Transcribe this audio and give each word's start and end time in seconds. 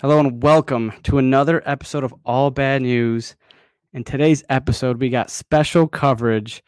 Hello 0.00 0.18
and 0.18 0.42
welcome 0.42 0.94
to 1.02 1.18
another 1.18 1.62
episode 1.66 2.04
of 2.04 2.14
All 2.24 2.50
Bad 2.50 2.80
News. 2.80 3.36
In 3.92 4.02
today's 4.02 4.42
episode, 4.48 4.98
we 4.98 5.10
got 5.10 5.28
special 5.28 5.86
coverage, 5.86 6.64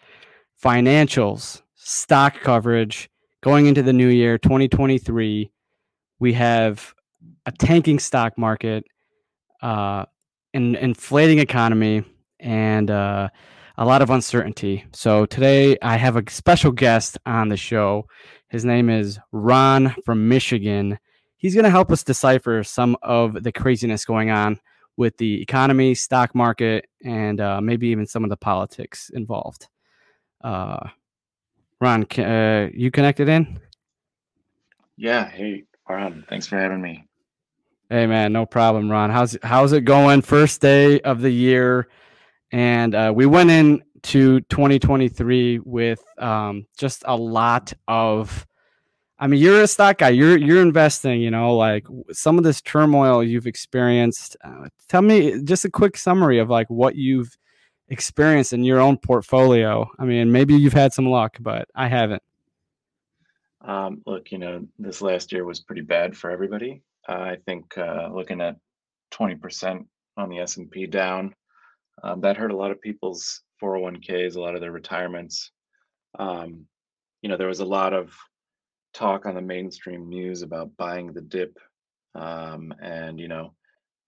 financials, 0.62 1.62
stock 1.74 2.38
coverage 2.42 3.08
going 3.40 3.64
into 3.64 3.82
the 3.82 3.94
new 3.94 4.08
year 4.08 4.36
2023. 4.36 5.50
We 6.18 6.32
have 6.34 6.92
a 7.46 7.52
tanking 7.52 8.00
stock 8.00 8.36
market, 8.36 8.84
uh, 9.62 10.04
an 10.52 10.74
inflating 10.74 11.38
economy, 11.38 12.04
and 12.38 12.90
uh, 12.90 13.30
a 13.78 13.86
lot 13.86 14.02
of 14.02 14.10
uncertainty. 14.10 14.84
So 14.92 15.24
today 15.24 15.78
I 15.80 15.96
have 15.96 16.16
a 16.16 16.30
special 16.30 16.70
guest 16.70 17.16
on 17.24 17.48
the 17.48 17.56
show. 17.56 18.08
His 18.50 18.66
name 18.66 18.90
is 18.90 19.18
Ron 19.32 19.96
from 20.04 20.28
Michigan 20.28 20.98
he's 21.42 21.54
going 21.54 21.64
to 21.64 21.70
help 21.70 21.90
us 21.90 22.02
decipher 22.02 22.64
some 22.64 22.96
of 23.02 23.42
the 23.42 23.52
craziness 23.52 24.06
going 24.06 24.30
on 24.30 24.58
with 24.96 25.16
the 25.18 25.42
economy, 25.42 25.94
stock 25.94 26.34
market, 26.34 26.86
and 27.04 27.40
uh, 27.40 27.60
maybe 27.60 27.88
even 27.88 28.06
some 28.06 28.24
of 28.24 28.30
the 28.30 28.36
politics 28.36 29.10
involved. 29.12 29.66
Uh, 30.42 30.88
Ron, 31.80 32.04
uh, 32.18 32.68
you 32.72 32.90
connected 32.90 33.28
in? 33.28 33.60
Yeah. 34.96 35.28
Hey, 35.28 35.64
Ron. 35.88 36.24
Thanks 36.28 36.46
for 36.46 36.56
having 36.56 36.80
me. 36.80 37.08
Hey, 37.90 38.06
man. 38.06 38.32
No 38.32 38.46
problem, 38.46 38.90
Ron. 38.90 39.10
How's 39.10 39.36
how's 39.42 39.72
it 39.72 39.82
going? 39.82 40.22
First 40.22 40.60
day 40.60 41.00
of 41.00 41.20
the 41.20 41.30
year, 41.30 41.88
and 42.52 42.94
uh, 42.94 43.12
we 43.14 43.26
went 43.26 43.50
into 43.50 44.40
2023 44.42 45.58
with 45.58 46.02
um, 46.18 46.66
just 46.78 47.02
a 47.06 47.16
lot 47.16 47.72
of 47.88 48.46
I 49.22 49.28
mean, 49.28 49.40
you're 49.40 49.62
a 49.62 49.68
stock 49.68 49.98
guy. 49.98 50.08
You're 50.08 50.36
you're 50.36 50.60
investing. 50.60 51.20
You 51.20 51.30
know, 51.30 51.56
like 51.56 51.86
some 52.10 52.38
of 52.38 52.44
this 52.44 52.60
turmoil 52.60 53.22
you've 53.22 53.46
experienced. 53.46 54.36
Uh, 54.42 54.66
tell 54.88 55.00
me 55.00 55.40
just 55.44 55.64
a 55.64 55.70
quick 55.70 55.96
summary 55.96 56.40
of 56.40 56.50
like 56.50 56.68
what 56.68 56.96
you've 56.96 57.38
experienced 57.86 58.52
in 58.52 58.64
your 58.64 58.80
own 58.80 58.96
portfolio. 58.98 59.88
I 59.96 60.06
mean, 60.06 60.32
maybe 60.32 60.54
you've 60.54 60.72
had 60.72 60.92
some 60.92 61.06
luck, 61.06 61.36
but 61.38 61.68
I 61.72 61.86
haven't. 61.86 62.20
Um, 63.64 64.02
look, 64.06 64.32
you 64.32 64.38
know, 64.38 64.66
this 64.80 65.00
last 65.00 65.30
year 65.30 65.44
was 65.44 65.60
pretty 65.60 65.82
bad 65.82 66.16
for 66.16 66.32
everybody. 66.32 66.82
Uh, 67.08 67.12
I 67.12 67.36
think 67.46 67.78
uh, 67.78 68.08
looking 68.12 68.40
at 68.40 68.56
20% 69.14 69.86
on 70.16 70.30
the 70.30 70.40
S&P 70.40 70.86
down, 70.88 71.32
um, 72.02 72.20
that 72.22 72.36
hurt 72.36 72.50
a 72.50 72.56
lot 72.56 72.72
of 72.72 72.80
people's 72.80 73.42
401ks, 73.62 74.34
a 74.34 74.40
lot 74.40 74.56
of 74.56 74.60
their 74.60 74.72
retirements. 74.72 75.52
Um, 76.18 76.66
you 77.20 77.28
know, 77.28 77.36
there 77.36 77.46
was 77.46 77.60
a 77.60 77.64
lot 77.64 77.92
of 77.92 78.12
talk 78.92 79.26
on 79.26 79.34
the 79.34 79.42
mainstream 79.42 80.08
news 80.08 80.42
about 80.42 80.76
buying 80.76 81.12
the 81.12 81.20
dip 81.20 81.58
um, 82.14 82.74
and 82.82 83.18
you 83.18 83.28
know 83.28 83.54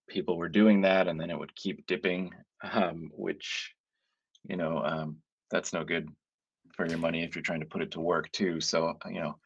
people 0.08 0.36
were 0.36 0.48
doing 0.48 0.82
that 0.82 1.08
and 1.08 1.20
then 1.20 1.30
it 1.30 1.38
would 1.38 1.54
keep 1.56 1.86
dipping 1.86 2.30
um, 2.72 3.10
which 3.14 3.74
you 4.48 4.56
know 4.56 4.82
um, 4.84 5.16
that's 5.50 5.72
no 5.72 5.84
good 5.84 6.08
for 6.74 6.86
your 6.86 6.98
money 6.98 7.22
if 7.22 7.34
you're 7.34 7.42
trying 7.42 7.60
to 7.60 7.66
put 7.66 7.82
it 7.82 7.90
to 7.92 8.00
work 8.00 8.30
too 8.32 8.60
so 8.60 8.88
uh, 8.88 9.08
you 9.08 9.20
know 9.20 9.36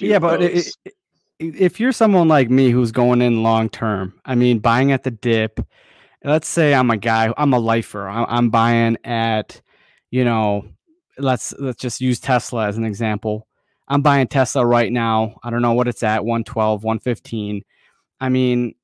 yeah 0.00 0.18
but 0.18 0.42
it, 0.42 0.70
it, 0.84 0.94
if 1.38 1.80
you're 1.80 1.92
someone 1.92 2.28
like 2.28 2.50
me 2.50 2.70
who's 2.70 2.92
going 2.92 3.22
in 3.22 3.42
long 3.42 3.68
term 3.70 4.12
i 4.26 4.34
mean 4.34 4.58
buying 4.58 4.92
at 4.92 5.02
the 5.02 5.10
dip 5.10 5.60
let's 6.24 6.48
say 6.48 6.74
i'm 6.74 6.90
a 6.90 6.96
guy 6.96 7.32
i'm 7.38 7.54
a 7.54 7.58
lifer 7.58 8.06
i'm 8.06 8.50
buying 8.50 8.98
at 9.04 9.60
you 10.10 10.24
know 10.24 10.62
let's 11.16 11.54
let's 11.58 11.80
just 11.80 12.00
use 12.02 12.20
tesla 12.20 12.66
as 12.66 12.76
an 12.76 12.84
example 12.84 13.47
I'm 13.88 14.02
buying 14.02 14.28
Tesla 14.28 14.64
right 14.64 14.92
now. 14.92 15.38
I 15.42 15.50
don't 15.50 15.62
know 15.62 15.72
what 15.72 15.88
it's 15.88 16.02
at 16.02 16.24
112, 16.24 16.84
115. 16.84 17.62
I 18.20 18.28
mean, 18.28 18.74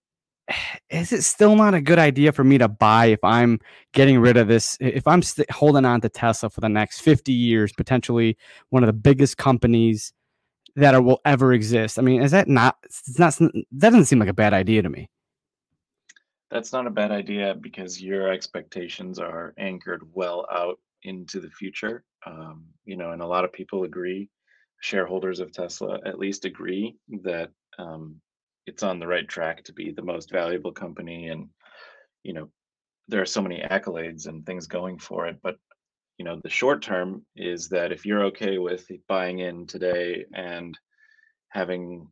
is 0.91 1.12
it 1.12 1.22
still 1.22 1.56
not 1.56 1.74
a 1.74 1.80
good 1.80 1.98
idea 1.98 2.33
for 2.33 2.44
me 2.44 2.58
to 2.58 2.69
buy 2.69 3.06
if 3.06 3.22
I'm 3.22 3.61
getting 3.92 4.19
rid 4.19 4.36
of 4.36 4.48
this? 4.48 4.77
If 4.80 5.06
I'm 5.06 5.22
st- 5.22 5.50
holding 5.50 5.84
on 5.84 6.00
to 6.00 6.08
Tesla 6.08 6.50
for 6.50 6.61
the 6.61 6.69
next 6.69 7.00
50 7.00 7.33
years, 7.33 7.72
potentially 7.72 8.36
one 8.70 8.83
of 8.83 8.86
the 8.86 8.92
biggest 8.95 9.36
companies 9.36 10.12
that 10.77 11.05
will 11.05 11.20
ever 11.24 11.52
exist. 11.52 11.98
I 11.98 12.02
mean, 12.02 12.23
is 12.23 12.33
that 12.33 12.48
not, 12.48 12.77
it's 12.84 13.18
not, 13.18 13.36
that 13.39 13.62
doesn't 13.90 14.06
seem 14.06 14.18
like 14.18 14.29
a 14.29 14.34
bad 14.34 14.55
idea 14.55 14.83
to 14.83 14.89
me. 14.89 15.08
That's 16.50 16.73
not 16.73 16.86
a 16.86 16.90
bad 16.90 17.11
idea 17.11 17.55
because 17.55 18.00
your 18.00 18.29
expectations 18.29 19.18
are 19.18 19.55
anchored 19.58 20.02
well 20.12 20.46
out 20.52 20.79
into 21.02 21.40
the 21.40 21.50
future. 21.50 22.05
Um, 22.27 22.64
you 22.84 22.96
know, 22.96 23.12
and 23.12 23.23
a 23.23 23.27
lot 23.27 23.45
of 23.45 23.52
people 23.52 23.84
agree 23.84 24.30
shareholders 24.84 25.40
of 25.40 25.50
Tesla 25.50 25.98
at 26.05 26.18
least 26.18 26.45
agree 26.45 26.95
that 27.22 27.48
um, 27.78 28.20
it's 28.67 28.83
on 28.83 29.00
the 29.00 29.06
right 29.06 29.27
track 29.27 29.64
to 29.64 29.72
be 29.72 29.90
the 29.90 30.02
most 30.02 30.30
valuable 30.30 30.72
company. 30.72 31.28
And, 31.28 31.48
you 32.22 32.34
know, 32.34 32.50
there 33.08 33.23
are 33.23 33.27
so 33.27 33.40
many 33.40 33.62
accolades 33.62 34.27
and 34.27 34.44
things 34.44 34.67
going 34.67 34.98
for 34.98 35.27
it. 35.27 35.39
But, 35.42 35.56
you 36.18 36.24
know, 36.27 36.39
the 36.42 36.50
short 36.50 36.83
term 36.83 37.24
is 37.34 37.70
that 37.70 37.92
if 37.92 38.05
you're 38.05 38.27
okay 38.27 38.58
with 38.58 38.86
buying 39.08 39.39
in 39.39 39.67
today 39.67 40.27
and 40.34 40.78
having 41.48 42.06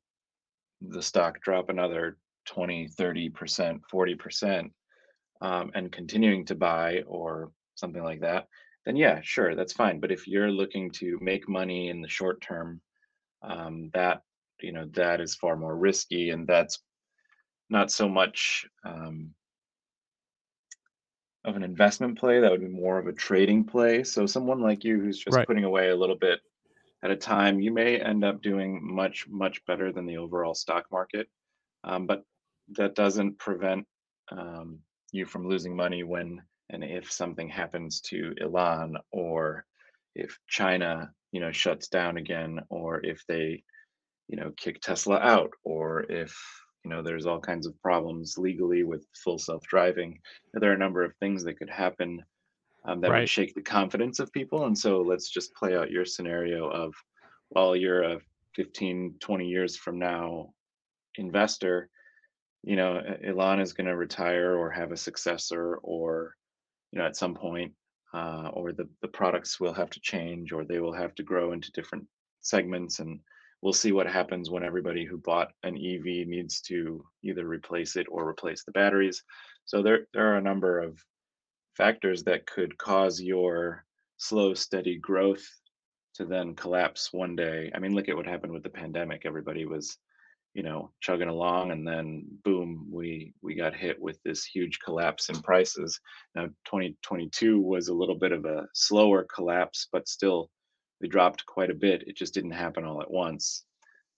the 0.81 1.03
stock 1.03 1.43
drop 1.43 1.69
another 1.69 2.17
20, 2.47 2.89
30%, 2.89 3.81
40%, 3.93 4.71
um, 5.43 5.71
and 5.75 5.93
continuing 5.93 6.47
to 6.47 6.55
buy 6.55 7.03
or 7.07 7.53
something 7.75 8.03
like 8.03 8.21
that, 8.23 8.47
then 8.85 8.97
yeah, 8.97 9.21
sure, 9.23 9.55
that's 9.55 9.73
fine. 9.73 10.01
But 10.01 10.13
if 10.13 10.27
you're 10.27 10.51
looking 10.51 10.91
to 10.93 11.19
make 11.21 11.49
money 11.49 11.89
in 11.89 12.01
the 12.01 12.09
short 12.09 12.41
term, 12.41 12.81
um, 13.43 13.91
that 13.95 14.23
you 14.61 14.73
know 14.73 14.87
that 14.93 15.21
is 15.21 15.35
far 15.35 15.57
more 15.57 15.77
risky, 15.77 16.31
and 16.31 16.47
that's 16.47 16.79
not 17.71 17.91
so 17.91 18.09
much 18.09 18.67
um, 18.85 19.31
of 21.45 21.57
an 21.57 21.63
investment 21.63 22.19
play. 22.19 22.41
That 22.41 22.51
would 22.51 22.61
be 22.61 22.69
more 22.69 22.99
of 22.99 23.07
a 23.07 23.13
trading 23.13 23.65
play. 23.65 24.05
So 24.05 24.27
someone 24.27 24.61
like 24.61 24.85
you 24.85 25.01
who's 25.01 25.19
just 25.19 25.37
right. 25.37 25.47
putting 25.47 25.65
away 25.65 25.91
a 25.91 25.97
little 25.97 26.17
bit 26.17 26.41
at 27.03 27.11
a 27.11 27.17
time, 27.17 27.61
you 27.61 27.73
may 27.73 28.01
end 28.01 28.25
up 28.25 28.43
doing 28.43 28.81
much 28.83 29.27
much 29.29 29.65
better 29.67 29.93
than 29.93 30.07
the 30.07 30.19
overall 30.19 30.55
stock 30.55 30.87
market. 30.91 31.29
Um, 31.85 32.07
but 32.07 32.25
that 32.77 32.95
doesn't 32.95 33.39
prevent 33.39 33.87
um, 34.31 34.79
you 35.11 35.27
from 35.27 35.49
losing 35.49 35.77
money 35.77 36.05
when 36.05 36.43
and 36.73 36.83
if 36.83 37.13
something 37.13 37.49
happens 37.49 38.01
to 38.01 38.35
Elon 38.41 38.97
or 39.13 39.65
if 40.15 40.39
China, 40.49 41.13
you 41.31 41.41
know, 41.41 41.53
shuts 41.53 41.89
down 41.89 42.17
again 42.17 42.61
or 42.71 43.05
if 43.05 43.23
they, 43.29 43.63
you 44.29 44.37
know, 44.37 44.53
kick 44.57 44.81
Tesla 44.81 45.19
out 45.19 45.51
or 45.65 46.11
if, 46.11 46.35
you 46.85 46.91
know, 46.91 47.03
there's 47.03 47.27
all 47.27 47.41
kinds 47.41 47.67
of 47.67 47.81
problems 47.83 48.37
legally 48.39 48.83
with 48.83 49.07
full 49.23 49.39
self-driving. 49.39 50.19
There 50.55 50.71
are 50.71 50.75
a 50.75 50.79
number 50.79 51.05
of 51.05 51.15
things 51.17 51.45
that 51.45 51.59
could 51.59 51.71
happen 51.71 52.23
um, 52.85 53.01
that 53.03 53.11
right. 53.11 53.21
would 53.21 53.29
shake 53.29 53.55
the 53.55 53.63
confidence 53.63 54.19
of 54.19 54.33
people. 54.33 54.65
And 54.67 54.77
so 54.77 55.03
let's 55.03 55.31
just 55.31 55.55
play 55.55 55.77
out 55.77 55.91
your 55.91 56.05
scenario 56.05 56.69
of, 56.69 56.95
well, 57.51 57.77
you're 57.77 58.03
a 58.03 58.19
15, 58.57 59.17
20 59.21 59.47
years 59.47 59.77
from 59.77 59.99
now 59.99 60.53
investor, 61.17 61.91
you 62.63 62.77
know, 62.77 63.01
Elon 63.27 63.61
is 63.61 63.73
going 63.73 63.87
to 63.87 63.97
retire 63.97 64.57
or 64.57 64.71
have 64.71 64.93
a 64.93 64.97
successor 64.97 65.77
or 65.83 66.37
you 66.93 66.99
know 66.99 67.07
at 67.07 67.17
some 67.17 67.35
point 67.35 67.73
uh, 68.15 68.51
or 68.53 68.73
the, 68.73 68.89
the 69.01 69.09
products 69.09 69.59
will 69.59 69.73
have 69.73 69.91
to 69.91 70.01
change 70.01 70.53
or 70.53 70.65
they 70.65 70.79
will 70.79 70.93
have 70.93 71.15
to 71.15 71.23
grow 71.23 71.53
into 71.53 71.73
different 71.73 72.07
segments 72.43 72.99
and 72.99 73.21
we'll 73.63 73.73
see 73.73 73.93
what 73.93 74.07
happens 74.07 74.51
when 74.51 74.65
everybody 74.65 75.05
who 75.05 75.17
bought 75.17 75.53
an 75.63 75.77
ev 75.77 76.05
needs 76.05 76.61
to 76.61 77.05
either 77.23 77.47
replace 77.47 77.97
it 77.97 78.07
or 78.11 78.29
replace 78.29 78.65
the 78.65 78.73
batteries. 78.73 79.23
So 79.65 79.83
there, 79.83 80.07
there 80.13 80.33
are 80.33 80.37
a 80.37 80.43
number 80.43 80.81
of 80.81 80.99
factors 81.77 82.25
that 82.25 82.47
could 82.47 82.77
cause 82.77 83.21
your 83.21 83.85
slow 84.19 84.53
steady 84.53 84.99
growth 84.99 85.47
to 86.15 86.27
then 86.27 86.55
collapse 86.55 87.13
one 87.13 87.35
day. 87.35 87.71
I 87.75 87.79
mean 87.79 87.95
look 87.95 88.09
at 88.09 88.17
what 88.17 88.27
happened 88.27 88.53
with 88.53 88.65
the 88.65 88.69
pandemic. 88.69 89.23
Everybody 89.25 89.65
was 89.65 89.97
you 90.55 90.63
know 90.63 90.91
chugging 91.01 91.29
along 91.29 91.71
and 91.71 91.87
then 91.87 92.25
boom 92.45 92.87
we 92.91 93.33
we 93.43 93.55
got 93.55 93.75
hit 93.75 94.01
with 94.01 94.23
this 94.23 94.45
huge 94.45 94.79
collapse 94.85 95.29
in 95.29 95.41
prices. 95.41 95.99
Now 96.35 96.47
2022 96.67 97.61
was 97.61 97.89
a 97.89 97.95
little 97.95 98.15
bit 98.15 98.33
of 98.33 98.45
a 98.45 98.69
slower 98.75 99.27
collapse 99.35 99.89
but 99.91 100.09
still 100.09 100.51
we 101.01 101.09
dropped 101.09 101.45
quite 101.47 101.71
a 101.71 101.75
bit. 101.75 102.05
It 102.07 102.17
just 102.17 102.35
didn't 102.35 102.53
happen 102.53 102.85
all 102.85 103.03
at 103.03 103.11
once. 103.11 103.65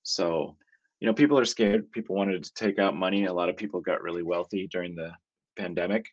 So 0.02 0.56
you 1.00 1.06
know 1.06 1.14
people 1.14 1.38
are 1.38 1.44
scared. 1.44 1.90
People 1.92 2.16
wanted 2.16 2.42
to 2.42 2.54
take 2.54 2.78
out 2.78 2.96
money. 2.96 3.26
A 3.26 3.32
lot 3.32 3.48
of 3.48 3.56
people 3.56 3.80
got 3.80 4.02
really 4.02 4.22
wealthy 4.22 4.66
during 4.66 4.94
the 4.96 5.12
pandemic 5.56 6.06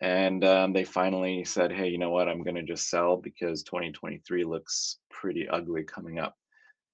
and 0.00 0.44
um, 0.44 0.72
they 0.72 0.82
finally 0.82 1.44
said 1.44 1.70
hey 1.70 1.88
you 1.88 1.98
know 1.98 2.10
what? 2.10 2.28
I'm 2.28 2.42
going 2.42 2.56
to 2.56 2.62
just 2.62 2.90
sell 2.90 3.16
because 3.16 3.62
2023 3.62 4.44
looks 4.44 4.98
pretty 5.10 5.48
ugly 5.48 5.84
coming 5.84 6.18
up. 6.18 6.34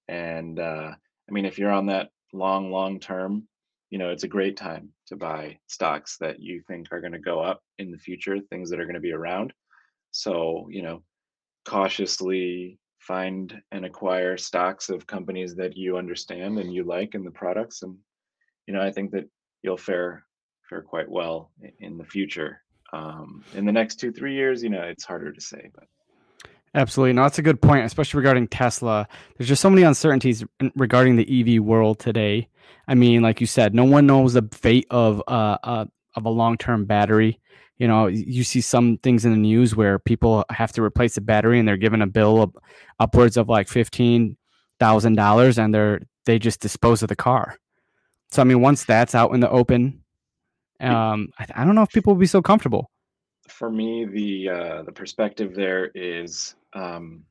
And 0.07 0.59
uh, 0.59 0.91
i 1.29 1.33
mean 1.33 1.43
if 1.43 1.57
you're 1.59 1.71
on 1.71 1.87
that 1.87 2.09
long, 2.33 2.71
long 2.71 2.99
term, 2.99 3.47
you 3.89 3.97
know, 3.97 4.09
it's 4.09 4.23
a 4.23 4.27
great 4.27 4.57
time 4.57 4.89
to 5.07 5.15
buy 5.15 5.57
stocks 5.67 6.17
that 6.17 6.39
you 6.39 6.61
think 6.67 6.87
are 6.91 7.01
going 7.01 7.13
to 7.13 7.19
go 7.19 7.39
up 7.39 7.61
in 7.77 7.91
the 7.91 7.97
future, 7.97 8.39
things 8.39 8.69
that 8.69 8.79
are 8.79 8.85
going 8.85 8.95
to 8.95 8.99
be 8.99 9.13
around. 9.13 9.53
So, 10.11 10.67
you 10.69 10.81
know, 10.81 11.03
cautiously 11.65 12.79
find 12.99 13.61
and 13.71 13.85
acquire 13.85 14.37
stocks 14.37 14.89
of 14.89 15.07
companies 15.07 15.55
that 15.55 15.77
you 15.77 15.97
understand 15.97 16.59
and 16.59 16.73
you 16.73 16.83
like 16.83 17.13
and 17.13 17.25
the 17.25 17.31
products. 17.31 17.83
And, 17.83 17.97
you 18.67 18.73
know, 18.73 18.81
I 18.81 18.91
think 18.91 19.11
that 19.11 19.29
you'll 19.63 19.77
fare 19.77 20.25
fare 20.67 20.81
quite 20.81 21.09
well 21.09 21.51
in 21.79 21.97
the 21.97 22.03
future. 22.03 22.61
Um, 22.91 23.43
in 23.53 23.65
the 23.65 23.71
next 23.71 23.99
two 23.99 24.11
three 24.11 24.33
years, 24.33 24.61
you 24.61 24.69
know, 24.69 24.81
it's 24.81 25.05
harder 25.05 25.31
to 25.31 25.41
say, 25.41 25.69
but. 25.73 25.85
Absolutely. 26.75 27.13
No, 27.13 27.23
that's 27.23 27.39
a 27.39 27.43
good 27.43 27.61
point, 27.61 27.85
especially 27.85 28.19
regarding 28.19 28.47
Tesla. 28.47 29.07
There's 29.37 29.47
just 29.47 29.61
so 29.61 29.69
many 29.69 29.83
uncertainties 29.83 30.43
regarding 30.75 31.15
the 31.15 31.57
EV 31.57 31.63
world 31.63 31.99
today. 31.99 32.49
I 32.87 32.95
mean, 32.95 33.21
like 33.21 33.41
you 33.41 33.47
said, 33.47 33.73
no 33.73 33.83
one 33.83 34.05
knows 34.05 34.33
the 34.33 34.47
fate 34.51 34.87
of 34.89 35.21
uh, 35.27 35.57
uh 35.63 35.85
of 36.15 36.25
a 36.25 36.29
long 36.29 36.57
term 36.57 36.85
battery. 36.85 37.39
You 37.77 37.87
know, 37.87 38.07
you 38.07 38.43
see 38.43 38.61
some 38.61 38.97
things 38.97 39.23
in 39.23 39.31
the 39.31 39.37
news 39.37 39.75
where 39.75 39.99
people 39.99 40.45
have 40.49 40.71
to 40.73 40.83
replace 40.83 41.15
the 41.15 41.21
battery 41.21 41.59
and 41.59 41.67
they're 41.67 41.77
given 41.77 42.01
a 42.01 42.07
bill 42.07 42.41
of 42.41 42.55
upwards 42.99 43.37
of 43.37 43.49
like 43.49 43.67
fifteen 43.67 44.37
thousand 44.79 45.15
dollars, 45.15 45.57
and 45.57 45.73
they're 45.73 46.01
they 46.25 46.39
just 46.39 46.59
dispose 46.59 47.01
of 47.01 47.09
the 47.09 47.15
car. 47.15 47.57
So 48.31 48.41
I 48.41 48.45
mean, 48.45 48.61
once 48.61 48.83
that's 48.83 49.15
out 49.15 49.33
in 49.33 49.39
the 49.39 49.49
open, 49.49 50.03
um, 50.79 51.29
I, 51.39 51.47
I 51.55 51.65
don't 51.65 51.75
know 51.75 51.83
if 51.83 51.89
people 51.89 52.13
will 52.13 52.19
be 52.19 52.27
so 52.27 52.41
comfortable. 52.41 52.91
For 53.47 53.69
me, 53.69 54.05
the 54.05 54.49
uh, 54.49 54.83
the 54.83 54.91
perspective 54.91 55.55
there 55.55 55.91
is, 55.95 56.55
um, 56.73 57.23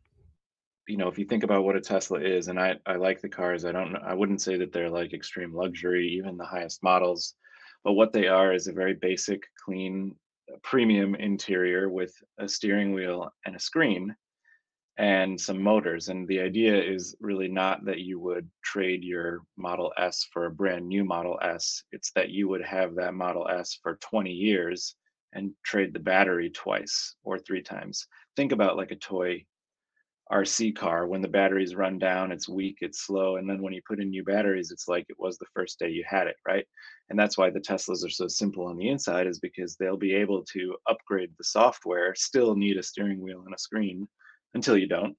you 0.89 0.97
know, 0.97 1.09
if 1.09 1.19
you 1.19 1.25
think 1.25 1.45
about 1.45 1.65
what 1.65 1.77
a 1.77 1.81
Tesla 1.81 2.21
is, 2.21 2.49
and 2.49 2.59
I 2.59 2.77
I 2.87 2.97
like 2.97 3.21
the 3.21 3.29
cars. 3.29 3.65
I 3.65 3.73
don't 3.73 3.97
I 3.97 4.15
wouldn't 4.15 4.43
say 4.43 4.57
that 4.59 4.73
they're 4.73 4.91
like 4.91 5.13
extreme 5.13 5.55
luxury, 5.55 6.09
even 6.09 6.37
the 6.37 6.45
highest 6.45 6.83
models, 6.83 7.35
but 7.85 7.95
what 7.95 8.13
they 8.13 8.29
are 8.29 8.53
is 8.53 8.67
a 8.67 8.73
very 8.73 8.95
basic, 8.95 9.45
clean, 9.65 10.15
premium 10.63 11.15
interior 11.15 11.89
with 11.89 12.15
a 12.39 12.49
steering 12.49 12.93
wheel 12.93 13.33
and 13.45 13.57
a 13.57 13.61
screen 13.61 14.15
and 14.99 15.41
some 15.41 15.61
motors. 15.63 16.09
And 16.09 16.27
the 16.27 16.41
idea 16.41 16.83
is 16.83 17.17
really 17.21 17.49
not 17.49 17.85
that 17.85 18.01
you 18.01 18.19
would 18.19 18.49
trade 18.63 19.05
your 19.05 19.43
Model 19.57 19.93
S 19.99 20.27
for 20.33 20.47
a 20.47 20.51
brand 20.51 20.87
new 20.89 21.05
Model 21.05 21.39
S. 21.43 21.85
It's 21.93 22.13
that 22.13 22.31
you 22.31 22.49
would 22.49 22.63
have 22.63 22.95
that 22.95 23.15
Model 23.15 23.49
S 23.49 23.79
for 23.83 23.97
20 23.97 24.31
years 24.31 24.95
and 25.32 25.52
trade 25.64 25.93
the 25.93 26.00
battery 26.00 26.50
twice 26.50 27.14
or 27.25 27.38
three 27.38 27.62
times. 27.62 28.06
Think 28.37 28.52
about 28.52 28.76
like 28.76 28.90
a 28.90 28.96
toy 28.96 29.44
RC 30.32 30.75
car. 30.76 31.06
When 31.06 31.20
the 31.20 31.28
batteries 31.28 31.75
run 31.75 31.99
down, 31.99 32.32
it's 32.32 32.49
weak, 32.49 32.78
it's 32.81 33.02
slow. 33.02 33.37
And 33.37 33.49
then 33.49 33.62
when 33.62 33.73
you 33.73 33.81
put 33.87 34.00
in 34.00 34.11
new 34.11 34.25
batteries, 34.25 34.70
it's 34.70 34.88
like 34.88 35.06
it 35.08 35.19
was 35.19 35.38
the 35.38 35.46
first 35.55 35.78
day 35.78 35.90
you 35.90 36.05
had 36.08 36.26
it, 36.26 36.37
right? 36.46 36.67
And 37.11 37.19
that's 37.19 37.38
why 37.38 37.50
the 37.50 37.61
Teslas 37.61 38.05
are 38.05 38.11
so 38.11 38.26
simple 38.26 38.67
on 38.67 38.76
the 38.76 38.88
inside, 38.88 39.26
is 39.26 39.38
because 39.38 39.76
they'll 39.76 39.96
be 39.96 40.14
able 40.14 40.44
to 40.52 40.76
upgrade 40.88 41.31
the 41.38 41.44
software, 41.44 42.14
still 42.17 42.56
need 42.56 42.76
a 42.76 42.82
steering 42.82 43.20
wheel 43.20 43.43
and 43.46 43.55
a 43.55 43.58
screen 43.58 44.08
until 44.55 44.76
you 44.76 44.88
don't. 44.88 45.17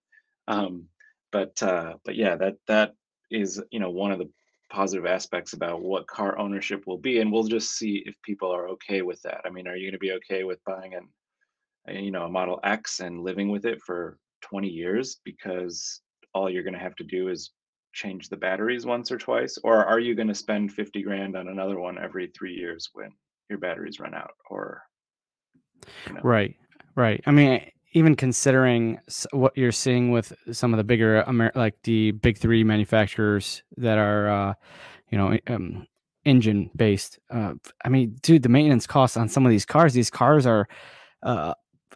Um, 0.49 0.85
but 1.31 1.61
uh, 1.63 1.93
but 2.03 2.15
yeah, 2.15 2.35
that 2.35 2.55
that 2.67 2.93
is 3.31 3.61
you 3.71 3.79
know 3.79 3.91
one 3.91 4.11
of 4.11 4.19
the 4.19 4.29
positive 4.69 5.05
aspects 5.05 5.53
about 5.53 5.81
what 5.81 6.07
car 6.07 6.37
ownership 6.37 6.85
will 6.87 6.97
be, 6.97 7.19
and 7.19 7.31
we'll 7.31 7.43
just 7.43 7.77
see 7.77 8.03
if 8.05 8.15
people 8.23 8.53
are 8.53 8.67
okay 8.69 9.01
with 9.01 9.21
that. 9.23 9.41
I 9.45 9.49
mean, 9.49 9.67
are 9.67 9.75
you 9.75 9.85
going 9.87 9.93
to 9.93 9.99
be 9.99 10.13
okay 10.13 10.43
with 10.43 10.63
buying 10.65 10.93
an 10.93 11.07
uh, 11.89 11.99
you 11.99 12.11
know 12.11 12.23
a 12.23 12.29
Model 12.29 12.59
X 12.63 12.99
and 12.99 13.23
living 13.23 13.49
with 13.49 13.65
it 13.65 13.81
for 13.81 14.17
20 14.41 14.67
years 14.67 15.19
because 15.23 16.01
all 16.33 16.49
you're 16.49 16.63
going 16.63 16.73
to 16.73 16.79
have 16.79 16.95
to 16.95 17.03
do 17.03 17.29
is 17.29 17.51
change 17.93 18.29
the 18.29 18.37
batteries 18.37 18.85
once 18.85 19.11
or 19.11 19.17
twice, 19.17 19.57
or 19.63 19.85
are 19.85 19.99
you 19.99 20.15
going 20.15 20.27
to 20.27 20.35
spend 20.35 20.71
50 20.71 21.01
grand 21.01 21.35
on 21.35 21.47
another 21.47 21.79
one 21.79 21.97
every 21.97 22.27
three 22.27 22.53
years 22.53 22.89
when 22.93 23.11
your 23.49 23.59
batteries 23.59 23.99
run 23.99 24.13
out 24.13 24.31
or 24.49 24.81
you 26.07 26.13
know. 26.13 26.21
right 26.23 26.55
right 26.95 27.23
i 27.25 27.31
mean 27.31 27.61
even 27.97 28.15
considering 28.15 28.99
what 29.31 29.57
you're 29.57 29.71
seeing 29.71 30.11
with 30.11 30.33
some 30.51 30.73
of 30.73 30.77
the 30.77 30.83
bigger 30.83 31.23
Amer- 31.27 31.51
like 31.55 31.75
the 31.83 32.11
big 32.11 32.37
three 32.37 32.63
manufacturers 32.63 33.63
that 33.77 33.97
are 33.97 34.29
uh, 34.29 34.53
you 35.09 35.17
know 35.17 35.37
um, 35.47 35.87
engine 36.25 36.69
based 36.75 37.19
uh, 37.31 37.53
i 37.85 37.89
mean 37.89 38.15
dude 38.21 38.43
the 38.43 38.49
maintenance 38.49 38.85
costs 38.85 39.17
on 39.17 39.29
some 39.29 39.45
of 39.45 39.49
these 39.49 39.65
cars 39.65 39.93
these 39.93 40.09
cars 40.09 40.45
are 40.45 40.67
uh, 41.23 41.53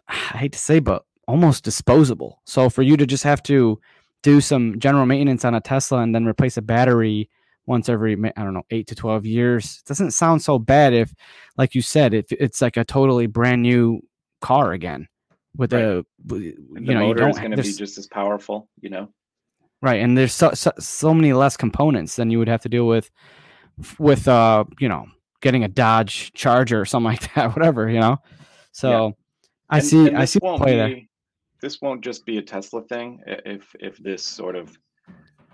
i 0.08 0.14
hate 0.14 0.52
to 0.52 0.58
say 0.58 0.80
but 0.80 1.04
almost 1.28 1.64
disposable. 1.64 2.40
So 2.44 2.68
for 2.68 2.82
you 2.82 2.96
to 2.96 3.06
just 3.06 3.24
have 3.24 3.42
to 3.44 3.78
do 4.22 4.40
some 4.40 4.78
general 4.78 5.06
maintenance 5.06 5.44
on 5.44 5.54
a 5.54 5.60
tesla 5.60 5.98
and 5.98 6.14
then 6.14 6.26
replace 6.26 6.56
a 6.56 6.62
battery 6.62 7.28
once 7.66 7.88
every 7.88 8.16
i 8.36 8.42
don't 8.42 8.54
know 8.54 8.62
8 8.70 8.86
to 8.88 8.94
12 8.94 9.26
years 9.26 9.82
doesn't 9.86 10.12
sound 10.12 10.42
so 10.42 10.58
bad 10.58 10.92
if 10.92 11.12
like 11.56 11.74
you 11.74 11.82
said 11.82 12.14
if 12.14 12.30
it's 12.30 12.60
like 12.60 12.76
a 12.76 12.84
totally 12.84 13.26
brand 13.26 13.62
new 13.62 14.00
car 14.40 14.72
again 14.72 15.08
with 15.56 15.72
right. 15.72 15.82
a 15.82 16.04
you 16.34 16.56
the 16.74 16.94
know 16.94 17.00
motor 17.00 17.28
is 17.28 17.38
going 17.38 17.50
to 17.50 17.56
be 17.62 17.72
just 17.72 17.98
as 17.98 18.06
powerful 18.06 18.68
you 18.80 18.88
know 18.88 19.08
right 19.80 20.00
and 20.00 20.16
there's 20.16 20.32
so, 20.32 20.52
so, 20.54 20.72
so 20.78 21.12
many 21.12 21.32
less 21.32 21.56
components 21.56 22.16
than 22.16 22.30
you 22.30 22.38
would 22.38 22.48
have 22.48 22.62
to 22.62 22.68
deal 22.68 22.86
with 22.86 23.10
with 23.98 24.26
uh 24.28 24.64
you 24.80 24.88
know 24.88 25.06
getting 25.40 25.64
a 25.64 25.68
dodge 25.68 26.32
charger 26.32 26.80
or 26.80 26.84
something 26.84 27.10
like 27.12 27.34
that 27.34 27.54
whatever 27.54 27.88
you 27.88 28.00
know 28.00 28.16
so 28.72 28.90
yeah. 28.90 29.10
i 29.70 29.78
and, 29.78 29.86
see 29.86 30.08
and 30.08 30.18
i 30.18 30.24
see 30.24 30.40
play 30.40 30.72
be, 30.72 30.76
there 30.76 31.00
this 31.60 31.80
won't 31.80 32.02
just 32.02 32.24
be 32.24 32.38
a 32.38 32.42
tesla 32.42 32.82
thing 32.82 33.20
if 33.26 33.74
if 33.80 33.98
this 33.98 34.22
sort 34.22 34.56
of 34.56 34.76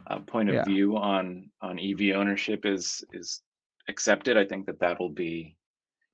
uh, 0.07 0.19
point 0.21 0.49
of 0.49 0.55
yeah. 0.55 0.65
view 0.65 0.97
on 0.97 1.51
on 1.61 1.79
ev 1.79 2.01
ownership 2.15 2.65
is 2.65 3.05
is 3.13 3.43
accepted 3.89 4.37
i 4.37 4.45
think 4.45 4.67
that 4.67 4.79
that 4.79 4.99
will 5.01 5.11
be 5.11 5.57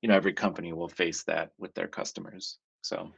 you 0.01 0.09
know 0.09 0.17
every 0.17 0.33
company 0.33 0.73
will 0.73 0.89
face 0.89 1.23
that 1.25 1.51
with 1.59 1.73
their 1.75 1.89
customers 1.89 2.59
so 2.83 3.11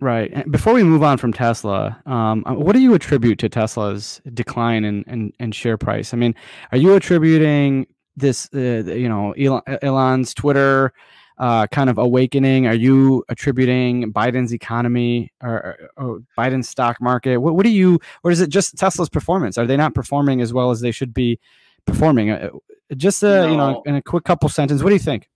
Right. 0.00 0.50
Before 0.50 0.72
we 0.72 0.82
move 0.82 1.02
on 1.02 1.18
from 1.18 1.32
Tesla, 1.34 2.00
um, 2.06 2.42
uh, 2.46 2.54
what 2.54 2.72
do 2.72 2.78
you 2.80 2.94
attribute 2.94 3.38
to 3.40 3.50
Tesla's 3.50 4.22
decline 4.32 4.84
in, 4.84 5.04
in, 5.06 5.32
in 5.38 5.52
share 5.52 5.76
price? 5.76 6.14
I 6.14 6.16
mean, 6.16 6.34
are 6.72 6.78
you 6.78 6.94
attributing 6.94 7.86
this, 8.16 8.48
uh, 8.54 8.58
you 8.58 9.08
know, 9.10 9.32
Elon, 9.32 9.60
Elon's 9.82 10.32
Twitter 10.32 10.94
uh, 11.36 11.66
kind 11.66 11.90
of 11.90 11.98
awakening? 11.98 12.66
Are 12.66 12.74
you 12.74 13.24
attributing 13.28 14.10
Biden's 14.10 14.54
economy 14.54 15.32
or, 15.42 15.90
or, 15.98 16.22
Biden's 16.36 16.68
stock 16.70 16.98
market? 17.02 17.36
What, 17.36 17.54
what 17.54 17.64
do 17.64 17.70
you, 17.70 18.00
or 18.24 18.30
is 18.30 18.40
it 18.40 18.48
just 18.48 18.78
Tesla's 18.78 19.10
performance? 19.10 19.58
Are 19.58 19.66
they 19.66 19.76
not 19.76 19.94
performing 19.94 20.40
as 20.40 20.50
well 20.50 20.70
as 20.70 20.80
they 20.80 20.92
should 20.92 21.12
be 21.12 21.38
performing? 21.84 22.30
Uh, 22.30 22.48
just, 22.96 23.22
a, 23.22 23.26
no. 23.26 23.50
you 23.50 23.56
know, 23.58 23.82
in 23.84 23.96
a 23.96 24.02
quick 24.02 24.24
couple 24.24 24.48
sentences, 24.48 24.82
what 24.82 24.88
do 24.88 24.94
you 24.94 25.00
think? 25.00 25.28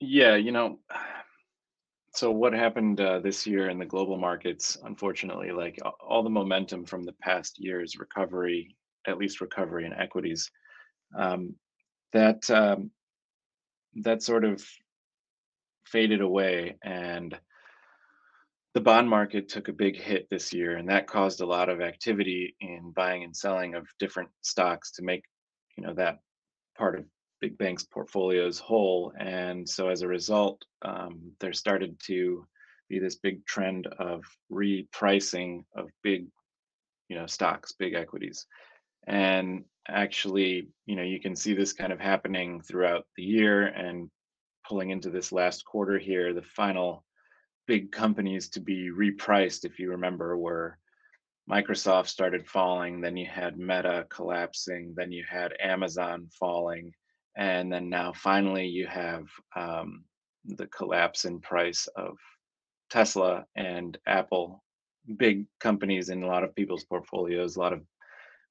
Yeah, 0.00 0.34
you 0.34 0.50
know, 0.50 0.80
so 2.18 2.32
what 2.32 2.52
happened 2.52 3.00
uh, 3.00 3.20
this 3.20 3.46
year 3.46 3.68
in 3.68 3.78
the 3.78 3.84
global 3.84 4.16
markets? 4.16 4.76
Unfortunately 4.82 5.52
like 5.52 5.78
all 6.00 6.24
the 6.24 6.28
momentum 6.28 6.84
from 6.84 7.04
the 7.04 7.14
past 7.22 7.60
year's 7.60 7.96
recovery 7.96 8.74
at 9.06 9.18
least 9.18 9.40
recovery 9.40 9.86
in 9.86 9.92
equities 9.92 10.50
um, 11.16 11.54
that 12.12 12.50
um, 12.50 12.90
that 14.02 14.22
sort 14.22 14.44
of 14.44 14.66
faded 15.86 16.20
away 16.20 16.76
and 16.82 17.38
the 18.74 18.80
bond 18.80 19.08
market 19.08 19.48
took 19.48 19.68
a 19.68 19.72
big 19.72 19.96
hit 19.96 20.26
this 20.28 20.52
year 20.52 20.76
and 20.76 20.88
that 20.88 21.06
caused 21.06 21.40
a 21.40 21.46
lot 21.46 21.68
of 21.68 21.80
activity 21.80 22.56
in 22.60 22.92
buying 22.96 23.22
and 23.22 23.36
selling 23.36 23.76
of 23.76 23.86
different 24.00 24.28
stocks 24.42 24.90
to 24.90 25.02
make 25.02 25.22
you 25.76 25.84
know 25.84 25.94
that 25.94 26.18
part 26.76 26.98
of 26.98 27.04
big 27.40 27.58
banks' 27.58 27.84
portfolios 27.84 28.58
whole. 28.58 29.12
And 29.18 29.68
so 29.68 29.88
as 29.88 30.02
a 30.02 30.08
result, 30.08 30.64
um, 30.82 31.32
there 31.40 31.52
started 31.52 31.98
to 32.06 32.46
be 32.88 32.98
this 32.98 33.16
big 33.16 33.44
trend 33.46 33.86
of 33.98 34.24
repricing 34.50 35.64
of 35.76 35.90
big, 36.02 36.26
you 37.08 37.16
know, 37.16 37.26
stocks, 37.26 37.72
big 37.72 37.94
equities. 37.94 38.46
And 39.06 39.64
actually, 39.88 40.68
you 40.86 40.96
know, 40.96 41.02
you 41.02 41.20
can 41.20 41.36
see 41.36 41.54
this 41.54 41.72
kind 41.72 41.92
of 41.92 42.00
happening 42.00 42.60
throughout 42.60 43.06
the 43.16 43.22
year 43.22 43.66
and 43.66 44.10
pulling 44.66 44.90
into 44.90 45.10
this 45.10 45.32
last 45.32 45.64
quarter 45.64 45.98
here, 45.98 46.34
the 46.34 46.42
final 46.42 47.04
big 47.66 47.92
companies 47.92 48.48
to 48.50 48.60
be 48.60 48.90
repriced, 48.90 49.64
if 49.64 49.78
you 49.78 49.90
remember, 49.90 50.36
were 50.36 50.78
Microsoft 51.50 52.08
started 52.08 52.46
falling, 52.46 53.00
then 53.00 53.16
you 53.16 53.26
had 53.26 53.58
Meta 53.58 54.06
collapsing, 54.10 54.92
then 54.96 55.10
you 55.10 55.24
had 55.28 55.54
Amazon 55.60 56.28
falling, 56.38 56.92
and 57.38 57.72
then 57.72 57.88
now 57.88 58.12
finally 58.12 58.66
you 58.66 58.86
have 58.86 59.28
um, 59.56 60.04
the 60.44 60.66
collapse 60.66 61.24
in 61.24 61.40
price 61.40 61.86
of 61.96 62.18
Tesla 62.90 63.46
and 63.54 63.96
Apple, 64.06 64.62
big 65.16 65.46
companies 65.60 66.08
in 66.08 66.24
a 66.24 66.26
lot 66.26 66.42
of 66.42 66.54
people's 66.54 66.84
portfolios, 66.84 67.56
a 67.56 67.60
lot 67.60 67.72
of 67.72 67.82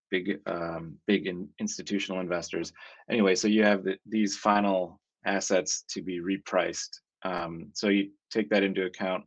big 0.10 0.40
um, 0.46 0.96
big 1.06 1.28
in, 1.28 1.50
institutional 1.60 2.22
investors. 2.22 2.72
Anyway, 3.10 3.36
so 3.36 3.50
you 3.50 3.64
have 3.64 3.84
the, 3.84 3.98
these 4.06 4.38
final 4.38 5.02
assets 5.26 5.84
to 5.90 6.02
be 6.02 6.22
repriced. 6.22 7.00
Um, 7.24 7.70
so 7.74 7.90
you 7.90 8.12
take 8.32 8.50
that 8.52 8.64
into 8.64 8.86
account. 8.86 9.26